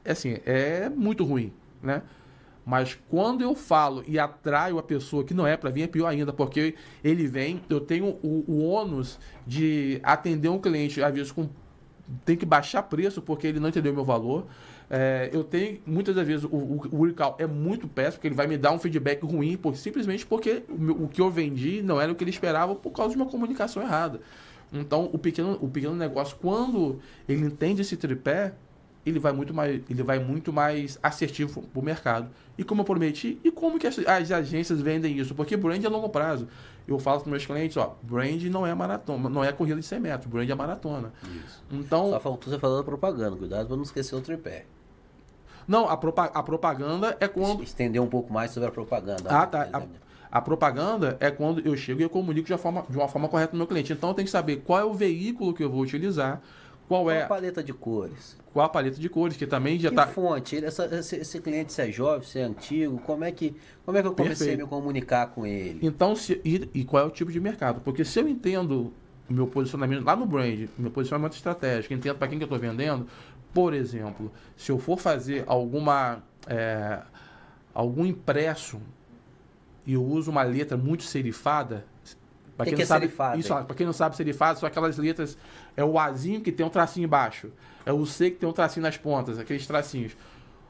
[0.04, 2.02] é assim, é muito ruim, né?
[2.66, 6.06] Mas quando eu falo e atraio a pessoa que não é para vir, é pior
[6.08, 11.32] ainda, porque ele vem, eu tenho o, o ônus de atender um cliente, às vezes,
[11.32, 11.48] com
[12.24, 14.46] tem que baixar preço porque ele não entendeu meu valor.
[14.88, 18.34] É, eu tenho, muitas das vezes, o, o, o recall é muito péssimo, porque ele
[18.34, 22.00] vai me dar um feedback ruim, por, simplesmente porque o, o que eu vendi não
[22.00, 24.20] era o que ele esperava por causa de uma comunicação errada.
[24.72, 28.54] Então, o pequeno, o pequeno negócio, quando ele entende esse tripé,
[29.04, 32.28] ele vai muito mais, ele vai muito mais assertivo para o mercado.
[32.58, 35.34] E como eu prometi, e como que as, as agências vendem isso?
[35.34, 36.46] Porque brand é longo prazo.
[36.86, 40.00] Eu falo para meus clientes, ó, brand não é maratona, não é corrida de 100
[40.00, 41.12] metros, brand é maratona.
[41.22, 41.62] Isso.
[41.70, 43.36] Então, Só faltou você falando da propaganda.
[43.36, 44.66] Cuidado para não esquecer o tripé.
[45.66, 49.30] não, a, propa- a propaganda é quando Estender um pouco mais sobre a propaganda.
[49.30, 49.68] Ah, tá.
[49.72, 49.82] A,
[50.38, 53.28] a propaganda é quando eu chego e eu comunico de uma, forma, de uma forma
[53.28, 53.92] correta no meu cliente.
[53.92, 56.40] Então eu tenho que saber qual é o veículo que eu vou utilizar,
[56.90, 58.36] Qual, Qual é a paleta de cores?
[58.52, 60.08] qual a paleta de cores, que também já está.
[60.08, 60.56] fonte?
[60.64, 63.54] Essa- esse, esse cliente, se é jovem, se é antigo, como é que,
[63.86, 64.60] como é que eu comecei Perfeito.
[64.62, 65.78] a me comunicar com ele?
[65.86, 67.80] Então, se, e, e qual é o tipo de mercado?
[67.80, 68.92] Porque se eu entendo
[69.28, 72.58] o meu posicionamento lá no brand, meu posicionamento estratégico, entendo para quem que eu estou
[72.58, 73.06] vendendo,
[73.54, 76.98] por exemplo, se eu for fazer alguma é,
[77.72, 78.80] algum impresso
[79.86, 81.84] e eu uso uma letra muito serifada,
[82.60, 84.98] para Que quem, que não é sabe, isso, para quem não sabe serifada, são aquelas
[84.98, 85.36] letras
[85.76, 87.50] é o Azinho que tem um tracinho embaixo,
[87.86, 90.12] é o C que tem um tracinho nas pontas, aqueles tracinhos.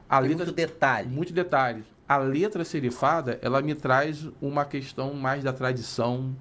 [0.09, 1.09] A Tem letra muito detalhe.
[1.09, 1.83] muito detalhe.
[2.07, 6.35] A letra serifada, ela me traz uma questão mais da tradição,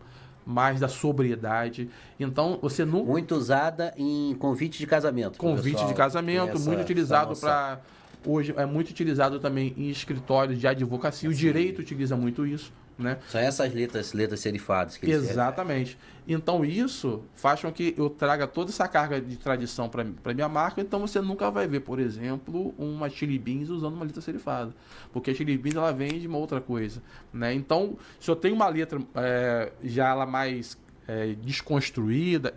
[0.46, 1.88] mais da sobriedade.
[2.18, 5.38] Então, você não Muito usada em convite de casamento.
[5.38, 7.80] convite pessoal de casamento, essa- muito utilizado para
[8.26, 11.28] hoje é muito utilizado também em escritórios de advocacia.
[11.28, 13.18] O direito utiliza muito isso, né?
[13.28, 15.98] São essas letras, letras serifadas que eles Exatamente.
[16.28, 20.80] Então isso faz com que eu traga toda essa carga de tradição para minha marca.
[20.80, 24.72] Então você nunca vai ver, por exemplo, uma Chili Beans usando uma letra serifada,
[25.12, 27.52] porque a Chili Beans ela vem de uma outra coisa, né?
[27.52, 32.54] Então se eu tenho uma letra é, já ela mais é, desconstruída,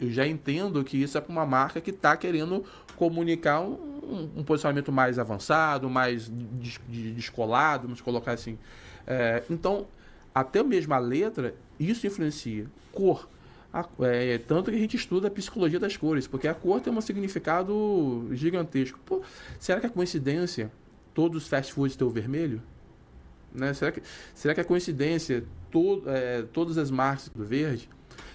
[0.00, 2.64] eu já entendo que isso é para uma marca que está querendo
[2.96, 8.58] comunicar um, um- posicionamento mais avançado, mais des- de- descolado, vamos colocar assim.
[9.06, 9.86] É, então,
[10.34, 12.66] até mesmo a letra, isso influencia.
[12.92, 13.28] Cor.
[13.72, 16.92] A- é, tanto que a gente estuda a psicologia das cores, porque a cor tem
[16.92, 18.98] um significado gigantesco.
[19.04, 19.22] Pô,
[19.58, 20.70] será que é coincidência
[21.14, 22.62] todos os fast foods ter o vermelho?
[23.54, 23.72] Né?
[23.74, 24.02] Será, que,
[24.34, 27.88] será que é coincidência to, é, todas as marcas do verde?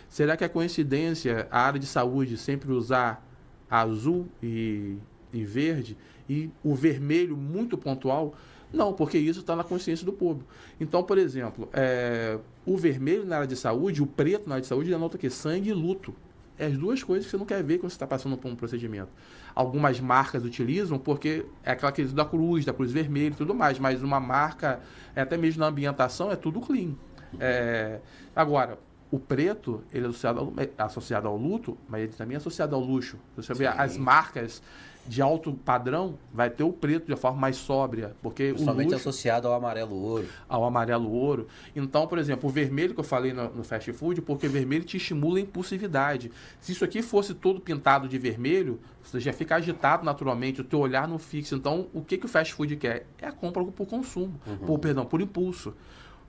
[0.09, 3.23] Será que é coincidência a área de saúde sempre usar
[3.69, 4.95] azul e,
[5.33, 5.97] e verde
[6.29, 8.35] e o vermelho muito pontual?
[8.71, 10.49] Não, porque isso está na consciência do público.
[10.79, 14.67] Então, por exemplo, é, o vermelho na área de saúde, o preto na área de
[14.67, 15.29] saúde, denota o quê?
[15.29, 16.13] Sangue e luto.
[16.59, 18.55] É as duas coisas que você não quer ver quando você está passando por um
[18.55, 19.09] procedimento.
[19.53, 23.77] Algumas marcas utilizam porque é aquela questão da cruz, da cruz vermelha e tudo mais,
[23.79, 24.79] mas uma marca,
[25.15, 26.93] é, até mesmo na ambientação, é tudo clean.
[27.39, 27.99] É,
[28.35, 28.79] agora,
[29.11, 32.75] o preto, ele é associado, ao, é associado ao luto, mas ele também é associado
[32.75, 33.17] ao luxo.
[33.35, 33.65] Você Sim.
[33.65, 34.61] as marcas
[35.07, 38.87] de alto padrão, vai ter o preto de uma forma mais sóbria, porque o Principalmente
[38.91, 40.27] luxo associado ao amarelo ouro.
[40.49, 41.47] ao amarelo ouro.
[41.75, 44.97] Então, por exemplo, o vermelho que eu falei no, no fast food, porque vermelho te
[44.97, 46.31] estimula a impulsividade.
[46.59, 50.79] Se isso aqui fosse todo pintado de vermelho, você já fica agitado naturalmente, o teu
[50.79, 51.55] olhar não fixa.
[51.55, 53.05] Então, o que, que o fast food quer?
[53.21, 55.73] É a compra por consumo, por, perdão, por impulso.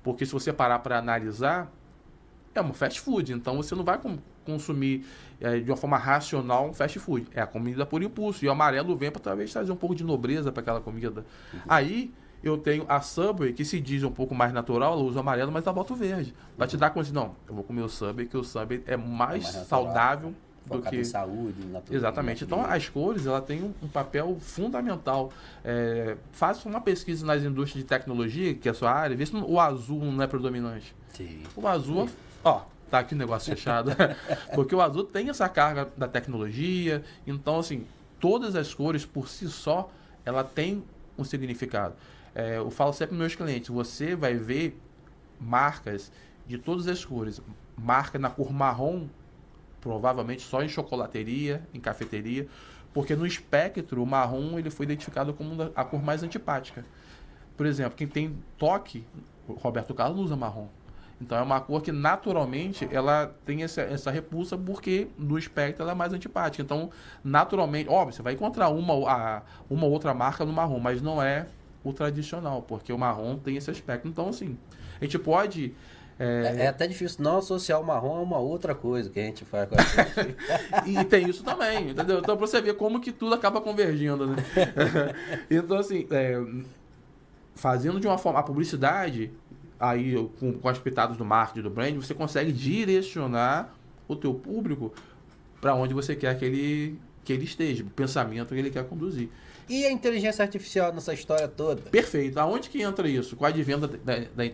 [0.05, 1.69] Porque se você parar para analisar,
[2.55, 3.33] é um fast food.
[3.33, 5.04] Então, você não vai com- consumir
[5.40, 7.26] eh, de uma forma racional um fast food.
[7.34, 8.44] É a comida por impulso.
[8.44, 11.24] E o amarelo vem para talvez trazer um pouco de nobreza para aquela comida.
[11.68, 12.11] Aí
[12.42, 15.52] eu tenho a Subway, que se diz um pouco mais natural, ela usa o amarelo,
[15.52, 16.34] mas ela bota o verde.
[16.56, 19.42] Para te dar consciência, não, eu vou comer o Subway, que o Subway é mais,
[19.42, 20.34] mais natural, saudável
[20.64, 21.04] do Focado que...
[21.04, 21.96] saúde, natureza.
[21.96, 22.44] Exatamente.
[22.44, 25.32] Então, as cores ela tem um, um papel fundamental.
[25.64, 29.34] É, faça uma pesquisa nas indústrias de tecnologia, que é a sua área, vê se
[29.34, 30.94] o azul não é predominante.
[31.14, 31.42] Sim.
[31.56, 32.08] O azul,
[32.44, 33.92] ó, tá aqui o negócio fechado.
[34.55, 37.05] Porque o azul tem essa carga da tecnologia.
[37.27, 37.87] Então, assim,
[38.20, 39.90] todas as cores por si só,
[40.24, 40.83] ela tem
[41.16, 41.94] um significado.
[42.35, 44.79] É, eu falo sempre para meus clientes, você vai ver
[45.40, 46.12] marcas
[46.46, 47.40] de todas as cores.
[47.77, 49.07] Marca na cor marrom,
[49.81, 52.46] provavelmente só em chocolateria, em cafeteria,
[52.92, 56.85] porque no espectro o marrom ele foi identificado como a cor mais antipática.
[57.57, 59.05] Por exemplo, quem tem toque,
[59.48, 60.68] Roberto Carlos usa marrom.
[61.20, 65.92] Então é uma cor que naturalmente ela tem essa, essa repulsa porque no espectro ela
[65.92, 66.62] é mais antipática.
[66.62, 66.90] Então,
[67.24, 71.46] naturalmente, óbvio, você vai encontrar uma, a, uma outra marca no marrom, mas não é
[71.83, 74.07] o tradicional, porque o marrom tem esse aspecto.
[74.07, 74.57] Então, assim,
[75.00, 75.74] a gente pode.
[76.20, 79.24] é, É, é até difícil não associar o marrom a uma outra coisa que a
[79.24, 80.37] gente faz com a gente.
[80.87, 82.18] e tem isso também, entendeu?
[82.18, 84.37] Então, pra você ver como que tudo acaba convergindo, né?
[85.50, 86.40] então, assim, é,
[87.54, 88.38] fazendo de uma forma.
[88.38, 89.33] A publicidade,
[89.79, 93.75] aí com, com as pitadas do marketing, do brand, você consegue direcionar
[94.07, 94.93] o teu público
[95.61, 99.29] para onde você quer que ele, que ele esteja, o pensamento que ele quer conduzir.
[99.69, 101.83] E a inteligência artificial nessa história toda?
[101.91, 102.38] Perfeito.
[102.38, 103.37] Aonde que entra isso?
[103.37, 104.45] Com a advento da, da,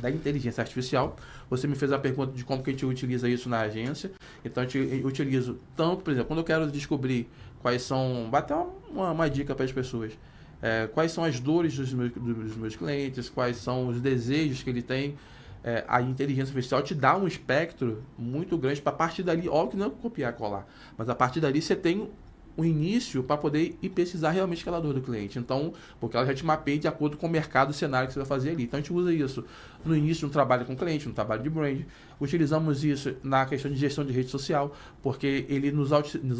[0.00, 1.14] da inteligência artificial,
[1.50, 4.10] você me fez a pergunta de como que a gente utiliza isso na agência.
[4.42, 7.28] Então, a gente utiliza tanto, por exemplo, quando eu quero descobrir
[7.60, 8.28] quais são...
[8.30, 8.56] Bater
[8.90, 10.14] uma, uma dica para as pessoas.
[10.62, 14.70] É, quais são as dores dos meus, dos meus clientes, quais são os desejos que
[14.70, 15.16] ele tem.
[15.64, 19.76] É, a inteligência artificial te dá um espectro muito grande para partir dali, óbvio que
[19.76, 20.66] não é copiar e colar,
[20.98, 22.10] mas a partir dali você tem
[22.56, 25.38] o início para poder ir pesquisar realmente aquela dor do cliente.
[25.38, 28.20] Então, porque ela já te mapeia de acordo com o mercado, o cenário que você
[28.20, 28.64] vai fazer ali.
[28.64, 29.44] Então, a gente usa isso
[29.84, 31.80] no início no trabalho com o cliente, no trabalho de brand.
[32.20, 35.92] Utilizamos isso na questão de gestão de rede social, porque ele nos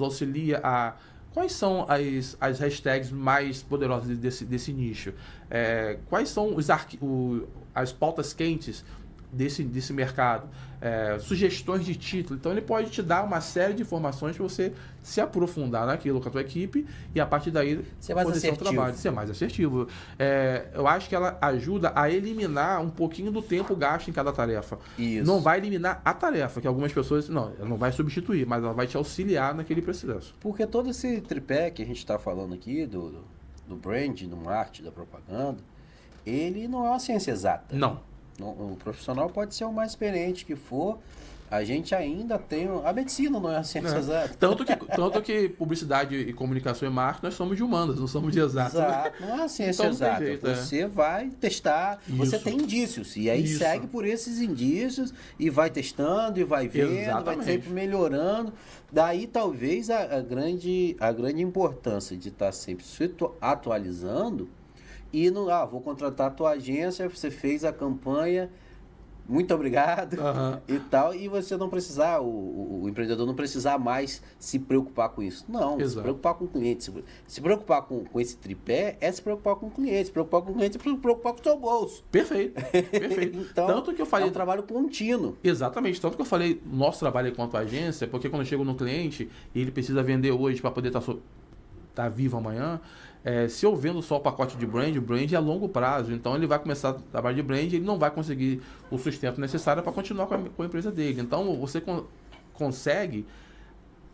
[0.02, 0.94] auxilia a
[1.32, 5.14] Quais são as, as hashtags mais poderosas desse, desse nicho?
[5.50, 6.68] É, quais são os
[7.00, 8.84] o, as pautas quentes
[9.32, 10.46] desse, desse mercado,
[10.80, 12.38] é, sugestões de título.
[12.38, 16.28] Então ele pode te dar uma série de informações para você se aprofundar naquilo com
[16.28, 18.64] a tua equipe e a partir daí ser mais assertivo.
[18.64, 19.88] trabalho, ser mais assertivo.
[20.18, 24.32] É, eu acho que ela ajuda a eliminar um pouquinho do tempo gasto em cada
[24.32, 24.78] tarefa.
[24.98, 25.24] Isso.
[25.24, 28.74] Não vai eliminar a tarefa, que algumas pessoas não, ela não vai substituir, mas ela
[28.74, 30.34] vai te auxiliar naquele processo.
[30.40, 33.24] Porque todo esse tripé que a gente está falando aqui do, do,
[33.68, 35.58] do brand, do marketing, da propaganda,
[36.26, 37.74] ele não é uma ciência exata.
[37.74, 38.11] Não.
[38.40, 40.98] O profissional pode ser o mais experiente que for,
[41.52, 42.66] a gente ainda tem.
[42.82, 43.98] A medicina não é a ciência é.
[43.98, 44.34] exata.
[44.38, 48.32] Tanto que, tanto que publicidade e comunicação e marketing, nós somos de humanas, não somos
[48.32, 48.72] de exatas.
[48.72, 50.24] Exato, não é a ciência então, exata.
[50.24, 50.54] Jeito, é.
[50.54, 50.88] você é.
[50.88, 52.16] vai testar, Isso.
[52.16, 53.18] você tem indícios.
[53.18, 53.58] E aí Isso.
[53.58, 57.36] segue por esses indícios e vai testando e vai vendo, Exatamente.
[57.36, 58.50] vai sempre melhorando.
[58.90, 64.48] Daí talvez a, a, grande, a grande importância de estar sempre se atualizando
[65.12, 68.50] e não, ah, vou contratar a tua agência, você fez a campanha,
[69.28, 70.58] muito obrigado uhum.
[70.76, 75.10] e tal, e você não precisar, o, o, o, empreendedor não precisar mais se preocupar
[75.10, 75.44] com isso.
[75.48, 75.96] Não, Exato.
[75.96, 79.56] se preocupar com o cliente, se, se preocupar com, com esse tripé é se preocupar
[79.56, 82.04] com o cliente, se preocupar com o cliente é se preocupar com o seu bolso.
[82.10, 83.38] Perfeito, perfeito.
[83.50, 84.26] então, tanto que eu falei...
[84.26, 85.36] é um trabalho contínuo.
[85.42, 89.30] Exatamente, tanto que eu falei, nosso trabalho enquanto agência, porque quando eu chego no cliente
[89.54, 91.02] e ele precisa vender hoje para poder estar
[91.94, 92.80] tá, vivo amanhã,
[93.24, 96.12] é, se eu vendo só o pacote de brand, o brand é a longo prazo.
[96.12, 99.40] Então ele vai começar a trabalhar de brand e ele não vai conseguir o sustento
[99.40, 101.20] necessário para continuar com a, com a, empresa dele.
[101.20, 102.04] Então você con
[102.52, 103.26] consegue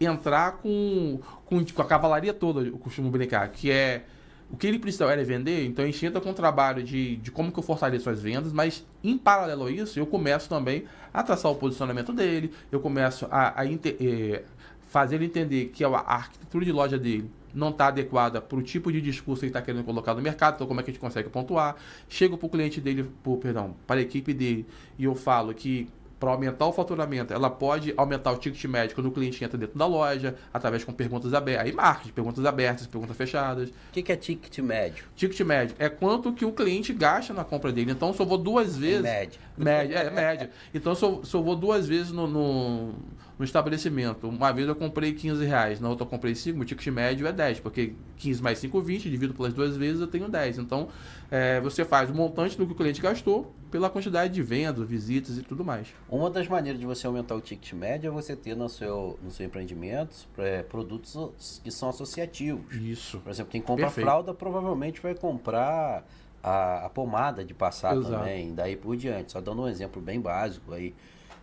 [0.01, 4.05] entrar com, com, com, a cavalaria toda, eu costumo brincar, que é
[4.51, 7.33] o que ele precisa era vender, então a gente entra com o trabalho de, de
[7.33, 11.23] como que eu fortaleço as vendas, mas em paralelo a isso, eu começo também a
[11.23, 14.45] traçar o posicionamento dele, eu começo a, a eh,
[14.87, 18.93] fazer ele entender que a arquitetura de loja dele não está adequada para o tipo
[18.93, 21.29] de discurso que está querendo colocar no mercado, então como é que a gente consegue
[21.29, 21.77] pontuar.
[22.09, 24.67] Chego para o cliente dele, pro, perdão, para a equipe dele,
[24.99, 29.07] e eu falo que para aumentar o faturamento, ela pode aumentar o ticket médio quando
[29.07, 31.67] o cliente entra dentro da loja, através com perguntas abertas.
[31.67, 33.69] Aí marketing, perguntas abertas, perguntas fechadas.
[33.69, 35.05] O que, que, é ticket médio?
[35.15, 37.93] Ticket médio é quanto que o cliente gasta na compra dele.
[37.93, 39.03] Então, se eu vou duas vezes...
[39.03, 39.41] média.
[39.59, 40.51] Média, é, média.
[40.73, 42.95] Então, se eu, se eu vou duas vezes no, no
[43.39, 44.29] no estabelecimento.
[44.29, 47.33] Uma vez eu comprei 15 reais, na outra eu comprei 5, o ticket médio é
[47.33, 50.59] 10, porque 15 mais 5, 20, divido pelas duas vezes, eu tenho 10.
[50.59, 50.89] Então,
[51.31, 55.37] é, você faz o montante do que o cliente gastou pela quantidade de vendas, visitas
[55.39, 55.89] e tudo mais.
[56.09, 59.31] Uma das maneiras de você aumentar o ticket médio é você ter no seu, no
[59.31, 62.75] seu empreendimento é, produtos que são associativos.
[62.75, 63.19] Isso.
[63.21, 64.07] Por exemplo, quem compra Perfeito.
[64.07, 66.05] fralda provavelmente vai comprar
[66.43, 68.11] a, a pomada de passar Exato.
[68.11, 69.33] também, daí por diante.
[69.33, 70.95] Só dando um exemplo bem básico aí.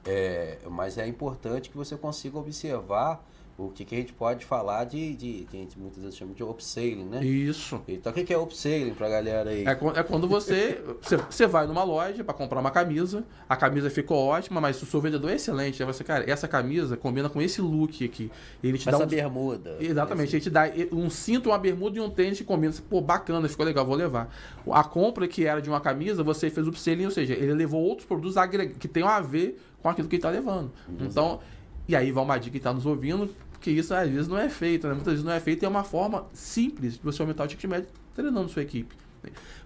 [0.06, 3.24] É, mas é importante que você consiga observar
[3.58, 6.34] o que, que a gente pode falar de, de, que a gente muitas vezes chama
[6.34, 7.24] de upselling, né?
[7.24, 7.82] Isso.
[7.88, 9.64] Então o que, que é upselling pra galera aí?
[9.66, 13.90] É, é quando você, você, você vai numa loja para comprar uma camisa, a camisa
[13.90, 15.82] ficou ótima, mas o seu vendedor é excelente.
[15.82, 18.30] Aí você, cara, essa camisa combina com esse look aqui.
[18.62, 19.08] Ele te essa dá um...
[19.08, 19.78] bermuda.
[19.80, 20.36] Exatamente, esse...
[20.36, 22.74] ele te dá um cinto, uma bermuda e um tênis que combina.
[22.90, 24.36] Pô, bacana, ficou legal, vou levar.
[24.70, 28.06] A compra que era de uma camisa, você fez upselling, ou seja, ele levou outros
[28.06, 28.36] produtos
[28.80, 30.74] que tenham a ver com aquilo que ele está levando.
[31.00, 31.40] Então,
[31.88, 33.30] e aí vai uma dica que está nos ouvindo,
[33.66, 34.94] que isso às vezes não é feito, né?
[34.94, 37.68] muitas vezes não é feito e é uma forma simples de você aumentar o ticket
[37.68, 38.96] médio treinando sua equipe.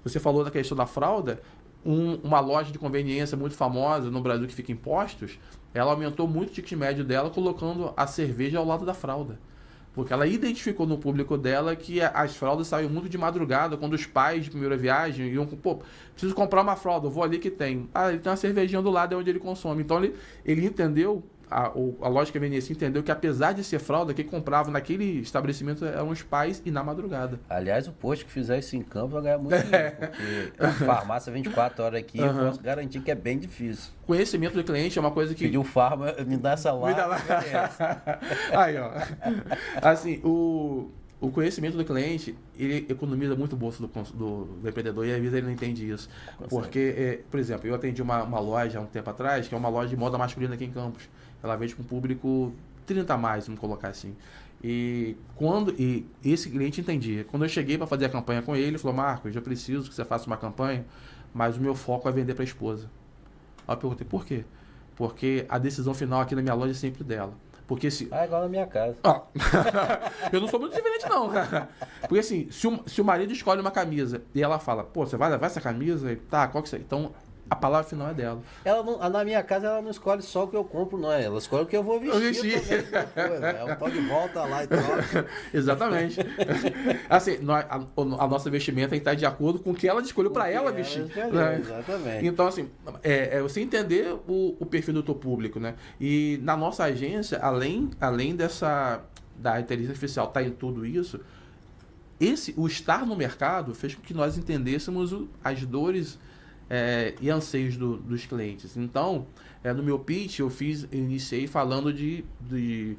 [0.06, 1.42] Você falou da questão da fralda,
[1.86, 5.38] um, uma loja de conveniência muito famosa no Brasil que fica em postos,
[5.74, 9.38] ela aumentou muito o ticket médio dela colocando a cerveja ao lado da fralda.
[9.94, 14.06] Porque ela identificou no público dela que as fraldas saíam muito de madrugada, quando os
[14.06, 15.82] pais de primeira viagem iam, pô,
[16.14, 17.90] preciso comprar uma fralda, vou ali que tem.
[17.94, 19.82] Ah, ele tem uma cervejinha do lado, é onde ele consome.
[19.82, 24.26] Então ele, ele entendeu a, a lógica venecia entendeu que apesar de ser fralda, quem
[24.26, 27.40] comprava naquele estabelecimento eram os pais e na madrugada.
[27.50, 31.32] Aliás, o posto que fizer isso em campo vai ganhar muito dinheiro, porque a farmácia
[31.34, 32.28] 24 horas aqui, uhum.
[32.28, 33.92] eu posso garantir que é bem difícil.
[34.06, 35.46] Conhecimento do cliente é uma coisa que...
[35.46, 36.88] Pedir um farma, me dá essa lá.
[36.90, 37.18] Me dá lá.
[38.54, 38.92] Aí, ó.
[39.82, 40.90] Assim, o
[41.22, 45.20] o conhecimento do cliente, ele economiza muito o bolso do, do, do empreendedor e às
[45.20, 46.10] vezes ele não entende isso.
[46.48, 49.58] Porque, é, por exemplo, eu atendi uma, uma loja há um tempo atrás, que é
[49.58, 51.10] uma loja de moda masculina aqui em Campos.
[51.42, 52.54] Ela vende com um público
[52.86, 54.16] 30 a mais, vamos colocar assim.
[54.64, 57.24] E quando e esse cliente entendia.
[57.24, 59.96] Quando eu cheguei para fazer a campanha com ele, ele falou: Marcos, eu preciso que
[59.96, 60.86] você faça uma campanha,
[61.34, 62.90] mas o meu foco é vender para a esposa.
[63.68, 64.44] Aí eu perguntei: por quê?
[64.96, 67.34] Porque a decisão final aqui na minha loja é sempre dela.
[67.66, 68.10] Porque se.
[68.12, 68.98] Ah, igual na minha casa.
[69.04, 69.22] Ah.
[70.34, 71.70] eu não sou muito diferente, não, cara.
[72.02, 75.16] Porque assim, se o, se o marido escolhe uma camisa e ela fala, pô, você
[75.16, 76.12] vai levar essa camisa?
[76.12, 76.78] E, tá, qual que você.
[76.78, 77.14] Então,
[77.50, 78.42] a palavra final é dela.
[78.64, 81.12] Ela não, na minha casa ela não escolhe só o que eu compro, não.
[81.12, 82.54] Ela escolhe o que eu vou vestir.
[82.54, 82.88] Eu vestir.
[83.16, 84.80] É um pó de volta lá e tal.
[85.52, 86.20] Exatamente.
[87.10, 90.50] assim, nós, a, a, nossa vestimenta está de acordo com o que ela escolheu para
[90.50, 91.06] ela vestir.
[91.06, 91.60] Escolheu, né?
[91.60, 92.28] Exatamente.
[92.28, 92.70] Então, assim,
[93.02, 95.74] é, é você entender o, o, perfil do teu público, né?
[96.00, 99.02] E na nossa agência, além, além dessa
[99.36, 101.20] da inteligência artificial estar tá em tudo isso,
[102.20, 106.20] esse, o estar no mercado fez com que nós entendêssemos o, as dores
[106.70, 108.78] é, e anseios do, dos clientes.
[108.78, 109.26] Então,
[109.64, 112.96] é, no meu pitch, eu fiz, iniciei falando de, de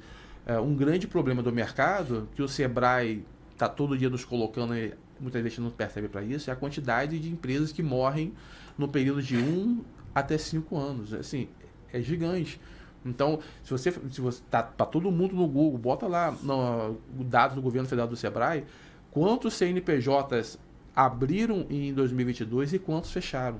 [0.46, 4.92] é, um grande problema do mercado que o Sebrae está todo dia nos colocando, e
[5.20, 8.32] muitas vezes não percebe para isso, é a quantidade de empresas que morrem
[8.76, 11.14] no período de um até cinco anos.
[11.14, 11.48] Assim,
[11.92, 12.60] é gigante.
[13.04, 17.24] Então, se você se você tá, tá todo mundo no Google, bota lá no, o
[17.24, 18.64] dado do governo federal do Sebrae,
[19.10, 20.58] quantos CNPJs
[21.04, 23.58] abriram em 2022 e quantos fecharam.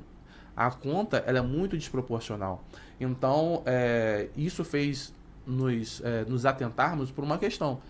[0.56, 2.62] A conta ela é muito desproporcional.
[3.00, 5.14] Então, é, isso fez
[5.46, 7.80] nos, é, nos atentarmos por uma questão.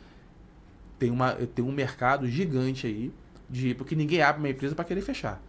[0.98, 3.12] Tem, uma, tem um mercado gigante aí,
[3.48, 5.42] de, porque ninguém abre uma empresa para querer fechar.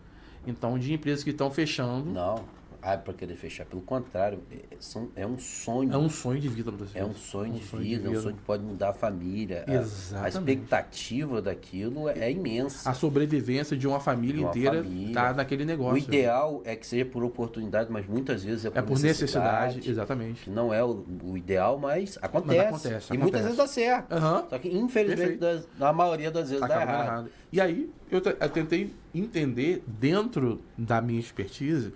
[0.48, 2.10] Então, de empresas que estão fechando.
[2.10, 3.66] Não abre para querer fechar.
[3.66, 5.94] Pelo contrário, é, são, é um sonho.
[5.94, 8.08] É um sonho de vida para É um sonho, é um de, sonho vida, de
[8.08, 9.66] vida, é um sonho que pode mudar a família.
[9.68, 10.16] Exatamente.
[10.16, 12.90] A, a expectativa daquilo é, é, imensa.
[12.90, 15.94] A sobrevivência de uma família de uma inteira está naquele negócio.
[15.96, 19.76] O ideal é que seja por oportunidade, mas muitas vezes é por, é por necessidade,
[19.76, 19.90] necessidade.
[19.90, 20.50] Exatamente.
[20.50, 22.58] Não é o, o ideal, mas acontece.
[22.58, 22.94] Mas acontece.
[22.94, 23.18] E acontece.
[23.18, 24.14] muitas vezes dá certo.
[24.14, 24.50] Uhum.
[24.50, 27.06] Só que, infelizmente, das, na maioria das vezes Acaba dá errado.
[27.06, 27.30] errado.
[27.52, 31.94] E aí, eu, eu tentei entender, dentro da minha expertise,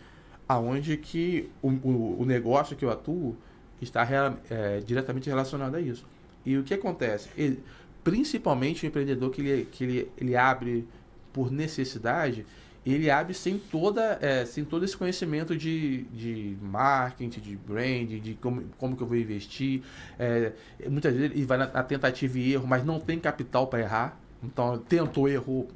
[0.47, 3.35] aonde que o, o, o, negócio que eu atuo
[3.81, 4.07] está
[4.49, 6.05] é, diretamente relacionado a isso.
[6.45, 7.29] E o que acontece?
[7.35, 7.61] Ele,
[8.03, 10.87] principalmente o empreendedor que, ele, que ele, ele abre
[11.33, 12.45] por necessidade,
[12.85, 18.35] ele abre sem, toda, é, sem todo esse conhecimento de, de marketing, de branding, de
[18.35, 19.81] como, como que eu vou investir.
[20.19, 20.51] É,
[20.87, 24.19] muitas vezes ele vai na, na, tentativa e erro, mas não tem capital para errar.
[24.43, 25.67] Então, tentou, errou,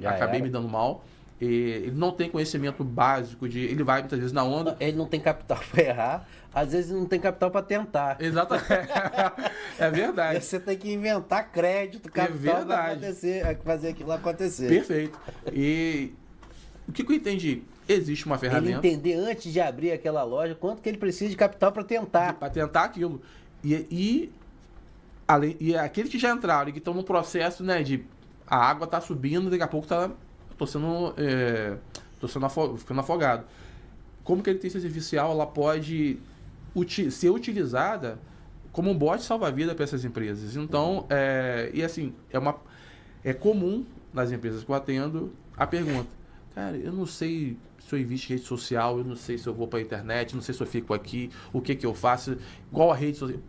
[0.00, 0.44] Já acabei era.
[0.44, 1.04] me dando mal
[1.40, 3.60] ele não tem conhecimento básico de.
[3.60, 4.76] Ele vai muitas vezes na onda.
[4.80, 8.16] Ele não tem capital para errar, às vezes não tem capital para tentar.
[8.20, 8.66] Exatamente.
[9.78, 10.44] é verdade.
[10.44, 14.68] Você tem que inventar crédito, capital é para acontecer, fazer aquilo acontecer.
[14.68, 15.18] Perfeito.
[15.52, 16.12] E
[16.88, 17.62] o que, que eu entendi?
[17.88, 18.84] Existe uma ferramenta.
[18.84, 22.34] Ele entender antes de abrir aquela loja quanto que ele precisa de capital para tentar.
[22.34, 23.22] Para tentar aquilo.
[23.62, 24.32] E, e,
[25.26, 28.04] além, e aqueles que já entraram e que estão no processo né, de
[28.46, 30.10] a água está subindo, daqui a pouco está
[30.58, 31.76] tô sendo, é,
[32.20, 33.44] tô sendo ficando afogado.
[34.24, 36.18] Como que a inteligência artificial ela pode
[36.74, 38.18] uti ser utilizada
[38.72, 40.56] como um bote salva-vida para essas empresas?
[40.56, 42.56] Então, é, e assim, é, uma,
[43.24, 46.08] é comum nas empresas que eu atendo a pergunta,
[46.54, 49.54] cara, eu não sei se eu invisto em rede social, eu não sei se eu
[49.54, 52.36] vou para a internet, não sei se eu fico aqui, o que que eu faço,
[52.70, 53.40] qual a rede social.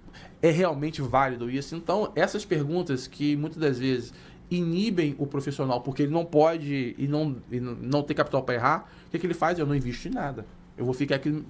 [0.42, 1.76] É realmente válido isso?
[1.76, 4.14] Então, essas perguntas que muitas das vezes
[4.50, 8.90] inibem o profissional porque ele não pode e não, e não tem capital para errar,
[9.08, 9.60] o que, que ele faz?
[9.60, 10.46] Eu não invisto em nada.
[10.78, 11.44] Eu vou ficar aqui.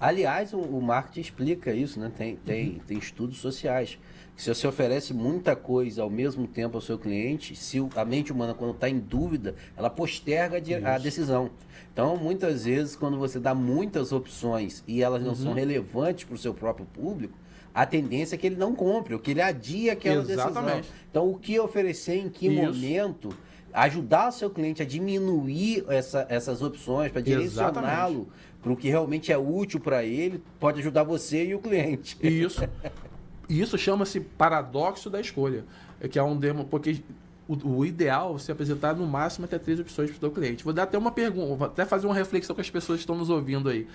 [0.00, 2.10] aliás, o, o, marketing explica isso, né?
[2.16, 2.78] Tem, tem, uhum.
[2.86, 3.98] tem estudos sociais.
[4.36, 8.54] Se você oferece muita coisa ao mesmo tempo ao seu cliente, se a mente humana,
[8.54, 11.50] quando está em dúvida, ela posterga a decisão.
[11.94, 15.36] Então, muitas vezes, quando você dá muitas opções e elas não uhum.
[15.36, 17.38] são relevantes para o seu próprio público,
[17.72, 20.76] a tendência é que ele não compre, ou que ele adie aquela Exatamente.
[20.76, 20.96] decisão.
[21.08, 22.60] Então, o que oferecer em que Isso.
[22.60, 23.30] momento,
[23.72, 28.28] ajudar o seu cliente a diminuir essa, essas opções, para direcioná-lo
[28.60, 32.16] para o que realmente é útil para ele, pode ajudar você e o cliente.
[32.22, 32.62] Isso.
[33.46, 35.64] Isso chama-se paradoxo da escolha,
[36.10, 37.02] que é um demo, porque
[37.46, 40.64] o, o, ideal é você apresentar no máximo até três opções para o seu cliente.
[40.64, 43.16] Vou dar até uma pergunta, vou até fazer uma reflexão com as pessoas que estão
[43.16, 43.86] nos ouvindo aí.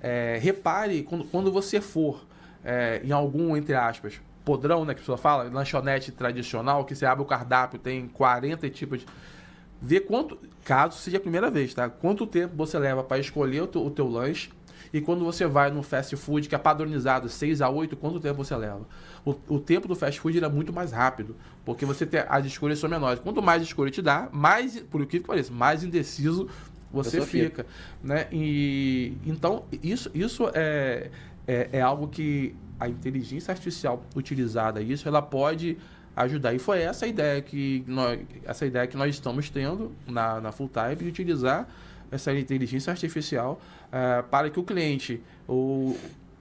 [0.00, 2.24] É, repare quando, quando você for
[2.64, 7.04] é, em algum, entre aspas, podrão, né, que a pessoa fala, lanchonete tradicional, que você
[7.04, 9.06] abre o cardápio, tem 40 tipos de.
[9.80, 11.88] Vê quanto, caso seja a primeira vez, tá?
[11.88, 14.50] Quanto tempo você leva para escolher o teu, o teu lanche
[14.92, 18.44] e quando você vai no fast food, que é padronizado 6 a 8, quanto tempo
[18.44, 18.86] você leva?
[19.24, 22.78] O, o tempo do fast food é muito mais rápido, porque você tem, as escolhas
[22.78, 23.20] são menores.
[23.20, 26.48] Quanto mais escolha te dá, mais, por que pareça, mais indeciso
[26.90, 27.66] você fica,
[28.02, 28.26] né?
[28.32, 31.10] E então isso isso é
[31.46, 35.78] é, é algo que a inteligência artificial utilizada isso, ela pode
[36.14, 36.54] ajudar.
[36.54, 40.52] E foi essa a ideia que nós, essa ideia que nós estamos tendo na, na
[40.52, 41.68] Full Type de utilizar
[42.10, 45.96] essa inteligência artificial uh, para que o cliente, o,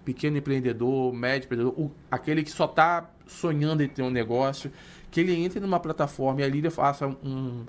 [0.08, 4.72] pequeno empreendedor, médio empreendedor, o, aquele que só está sonhando em ter um negócio,
[5.12, 7.66] que ele entre numa plataforma e ali ele faça um.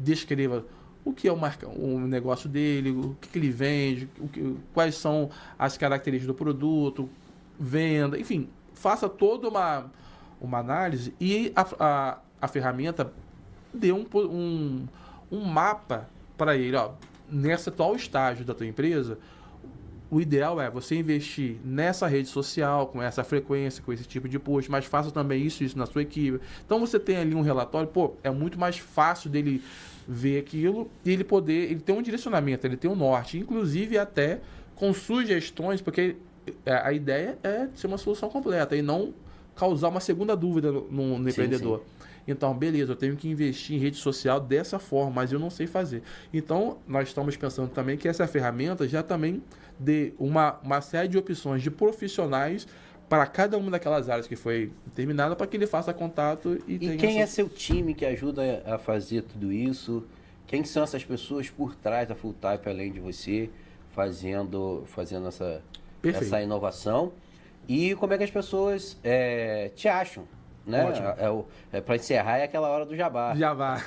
[0.00, 0.64] descreva
[1.04, 4.94] o que é o, marca, o negócio dele, o que, que ele vende, que, quais
[4.94, 5.28] são
[5.58, 7.10] as características do produto,
[7.60, 9.92] venda, enfim, faça toda uma,
[10.40, 13.12] uma análise e a, a, a ferramenta
[13.72, 14.86] dê um, um,
[15.30, 16.08] um mapa
[16.38, 16.92] para ele, ó,
[17.30, 19.18] nessa atual estágio da tua empresa,
[20.10, 24.38] o ideal é você investir nessa rede social, com essa frequência, com esse tipo de
[24.38, 26.40] post, mas faça também isso isso na sua equipe.
[26.64, 29.62] Então você tem ali um relatório, pô, é muito mais fácil dele
[30.06, 34.40] ver aquilo e ele poder, ele tem um direcionamento, ele tem um norte, inclusive até
[34.76, 36.16] com sugestões, porque
[36.64, 39.12] é, a ideia é ser uma solução completa e não
[39.56, 41.78] causar uma segunda dúvida no, no empreendedor.
[41.78, 41.95] Sim.
[42.26, 45.66] Então, beleza, eu tenho que investir em rede social dessa forma, mas eu não sei
[45.66, 46.02] fazer.
[46.32, 49.42] Então, nós estamos pensando também que essa ferramenta já também
[49.78, 52.66] dê uma, uma série de opções de profissionais
[53.08, 56.96] para cada uma daquelas áreas que foi determinada para que ele faça contato e, e
[56.96, 57.20] quem essa...
[57.20, 60.04] é seu time que ajuda a fazer tudo isso?
[60.46, 63.48] Quem são essas pessoas por trás da Full Type além de você
[63.92, 65.62] fazendo fazendo essa
[66.02, 67.12] essa inovação?
[67.68, 70.24] E como é que as pessoas é, te acham?
[70.66, 70.84] Né?
[71.18, 73.34] É, é, é para encerrar é aquela hora do jabá.
[73.36, 73.80] Jabá.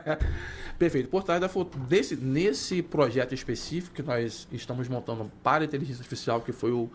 [0.78, 1.08] Perfeito.
[1.08, 1.48] Por trás da
[1.88, 6.90] desse, nesse projeto específico que nós estamos montando para a inteligência artificial, que foi o,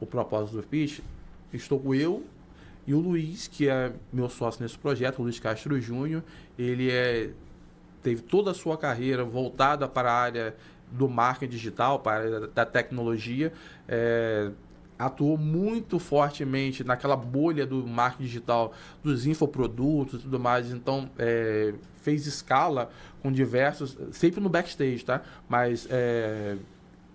[0.00, 1.00] o propósito do pitch,
[1.52, 2.24] estou eu
[2.86, 6.22] e o Luiz, que é meu sócio nesse projeto, o Luiz Castro Júnior.
[6.58, 7.30] Ele é,
[8.02, 10.56] teve toda a sua carreira voltada para a área
[10.90, 13.52] do marketing digital, para a área da tecnologia.
[13.88, 14.50] É,
[15.06, 18.72] atuou muito fortemente naquela bolha do marketing digital,
[19.02, 20.70] dos infoprodutos e tudo mais.
[20.70, 22.90] Então, é, fez escala
[23.20, 25.22] com diversos, sempre no backstage, tá?
[25.48, 26.56] Mas é,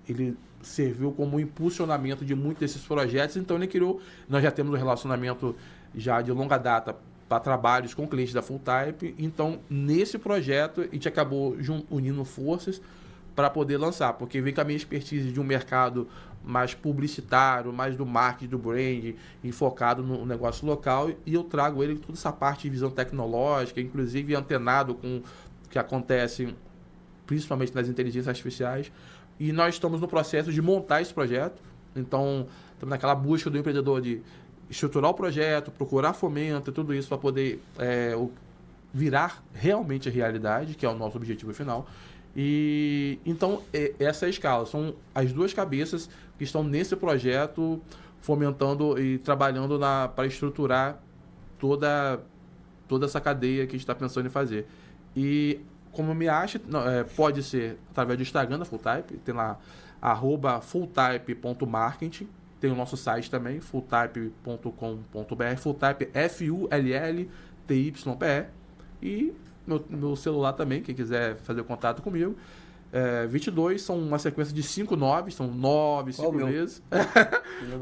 [0.08, 3.38] ele serviu como impulsionamento de muitos desses projetos.
[3.38, 4.02] Então, ele criou.
[4.28, 5.56] Nós já temos um relacionamento
[5.96, 6.96] já de longa data
[7.28, 9.16] para trabalhos com clientes da Full Type.
[9.18, 11.56] Então, nesse projeto, a gente acabou
[11.90, 12.82] unindo forças
[13.38, 16.08] para poder lançar, porque vem com a minha expertise de um mercado
[16.48, 21.98] mais publicitário, mais do marketing, do brand, enfocado no negócio local, e eu trago ele
[21.98, 26.56] toda essa parte de visão tecnológica, inclusive antenado com o que acontece
[27.26, 28.91] principalmente nas inteligências artificiais.
[29.39, 31.62] E nós estamos no processo de montar esse projeto.
[31.95, 34.22] Então, estamos naquela busca do empreendedor de
[34.70, 38.18] estruturar o projeto, procurar fomento, tudo isso para poder é,
[38.93, 41.88] virar realmente a realidade, que é o nosso objetivo final.
[42.36, 44.66] E então é, essa é a escala.
[44.66, 47.82] São as duas cabeças que estão nesse projeto
[48.22, 49.80] fomentando e trabalhando
[50.16, 51.00] para estruturar
[51.60, 52.20] toda
[52.88, 54.66] toda essa cadeia que a gente está pensando em fazer.
[55.16, 55.60] E
[55.92, 59.60] como me acha, é, pode ser através do Instagram da Fulltype, tem lá
[60.02, 62.30] arroba fulltype.marketing,
[62.62, 67.28] tem o nosso site também, fulltype.com.br, fulltype F-U-L-L-T-Y-P-E,
[69.02, 69.34] e
[69.66, 72.36] meu, meu celular também, quem quiser fazer contato comigo.
[72.92, 76.84] É, 22 são uma sequência de 5 9, são 9, 5 vezes.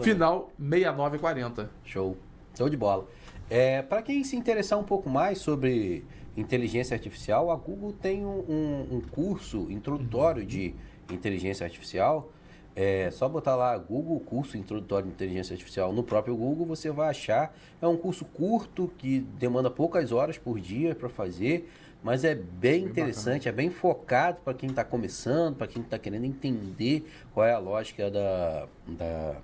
[0.02, 1.70] Final 6940.
[1.84, 2.18] Show.
[2.58, 3.08] Show de bola.
[3.50, 6.04] É, Para quem se interessar um pouco mais sobre
[6.36, 10.48] inteligência artificial, a Google tem um, um, um curso introdutório uhum.
[10.48, 10.76] de
[11.12, 12.32] inteligência artificial.
[12.76, 17.10] É só botar lá Google curso introdutório de inteligência artificial no próprio Google, você vai
[17.10, 17.56] achar.
[17.82, 21.72] É um curso curto que demanda poucas horas por dia para fazer,
[22.06, 23.50] mas é bem, bem interessante, bacana.
[23.50, 27.04] é bem focado para quem está começando, para quem está querendo entender
[27.34, 29.36] qual é a lógica da, da,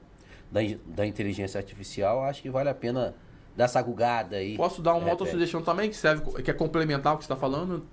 [0.51, 2.23] da, da, inteligência artificial.
[2.23, 3.15] Acho que vale a pena
[3.57, 4.55] dar essa gugada aí.
[4.55, 7.35] Posso dar uma outra sugestão também que serve, que é complementar o que você está
[7.35, 7.83] falando?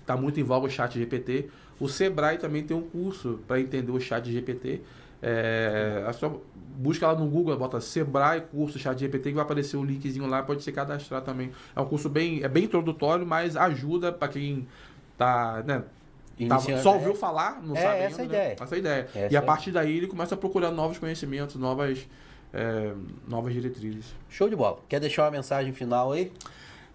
[0.00, 1.48] Está muito em voga o chat GPT.
[1.78, 4.82] O Sebrae também tem um curso para entender o chat GPT.
[5.22, 6.40] É, é só
[6.76, 10.42] busca lá no Google, bota Sebrae curso chat GPT que vai aparecer o linkzinho lá,
[10.42, 11.52] pode se cadastrar também.
[11.76, 14.66] É um curso bem, é bem introdutório, mas ajuda para quem
[15.18, 15.84] tá, né,
[16.48, 18.48] Tá, só ouviu falar, não é, sabe essa ainda, ideia.
[18.48, 18.56] Né?
[18.60, 19.08] Essa ideia.
[19.14, 22.08] Essa e a partir daí ele começa a procurar novos conhecimentos, novas,
[22.52, 22.92] é,
[23.28, 24.14] novas diretrizes.
[24.28, 24.78] Show de bola.
[24.88, 26.32] Quer deixar uma mensagem final aí?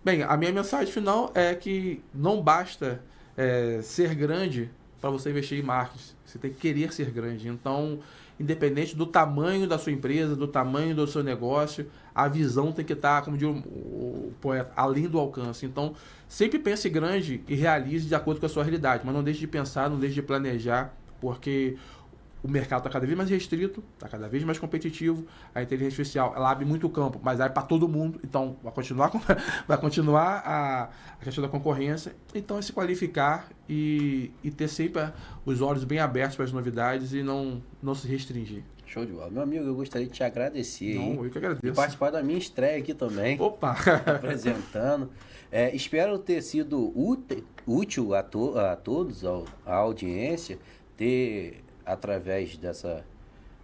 [0.03, 3.01] Bem, a minha mensagem final é que não basta
[3.37, 4.71] é, ser grande
[5.05, 6.15] para você investir em marketing.
[6.25, 7.47] Você tem que querer ser grande.
[7.47, 7.99] Então,
[8.39, 12.93] independente do tamanho da sua empresa, do tamanho do seu negócio, a visão tem que
[12.93, 15.63] estar, como diz o, poeta, além do alcance.
[15.63, 15.93] Então,
[16.27, 19.47] sempre pense grande e realize de acordo com a sua realidade, mas não deixe de
[19.47, 20.91] pensar, não deixe de planejar,
[21.21, 21.77] porque
[22.45, 25.25] o mercado está cada vez mais restrito, está cada vez mais competitivo.
[25.53, 28.19] A inteligência artificial ela abre muito campo, mas abre para todo mundo.
[28.23, 29.11] Então vai continuar,
[29.67, 30.83] vai continuar a,
[31.19, 32.15] a, questão da concorrência.
[32.35, 35.11] Então é se qualificar e, e ter sempre
[35.43, 38.61] os olhos bem abertos para as novidades e não, não se restringir.
[38.85, 39.31] Show de bola.
[39.31, 40.99] Meu amigo, eu gostaria de te agradecer.
[40.99, 41.65] Não, eu que agradeço.
[41.65, 43.41] E participar da minha estreia aqui também.
[43.41, 43.75] Opa!
[44.05, 45.09] apresentando.
[45.51, 46.93] É, espero ter sido
[47.65, 50.59] útil, a, to, a todos, ao, à audiência,
[50.95, 53.05] ter, através dessa,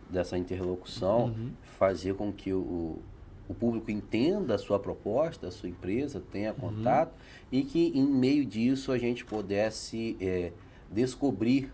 [0.10, 1.52] dessa interlocução, uhum.
[1.64, 3.00] fazer com que o,
[3.48, 6.60] o público entenda a sua proposta, a sua empresa, tenha uhum.
[6.60, 7.48] contato uhum.
[7.52, 10.52] e que, em meio disso, a gente pudesse é,
[10.90, 11.72] descobrir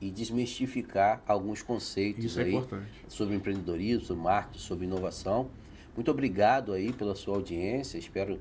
[0.00, 2.64] e desmistificar alguns conceitos é aí
[3.08, 5.50] sobre empreendedorismo, sobre marketing, sobre inovação.
[5.94, 7.98] Muito obrigado aí pela sua audiência.
[7.98, 8.38] Espero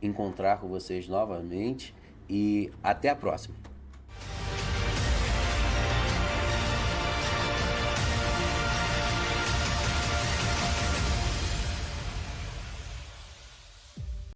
[0.00, 1.94] encontrar com vocês novamente
[2.28, 3.54] e até a próxima.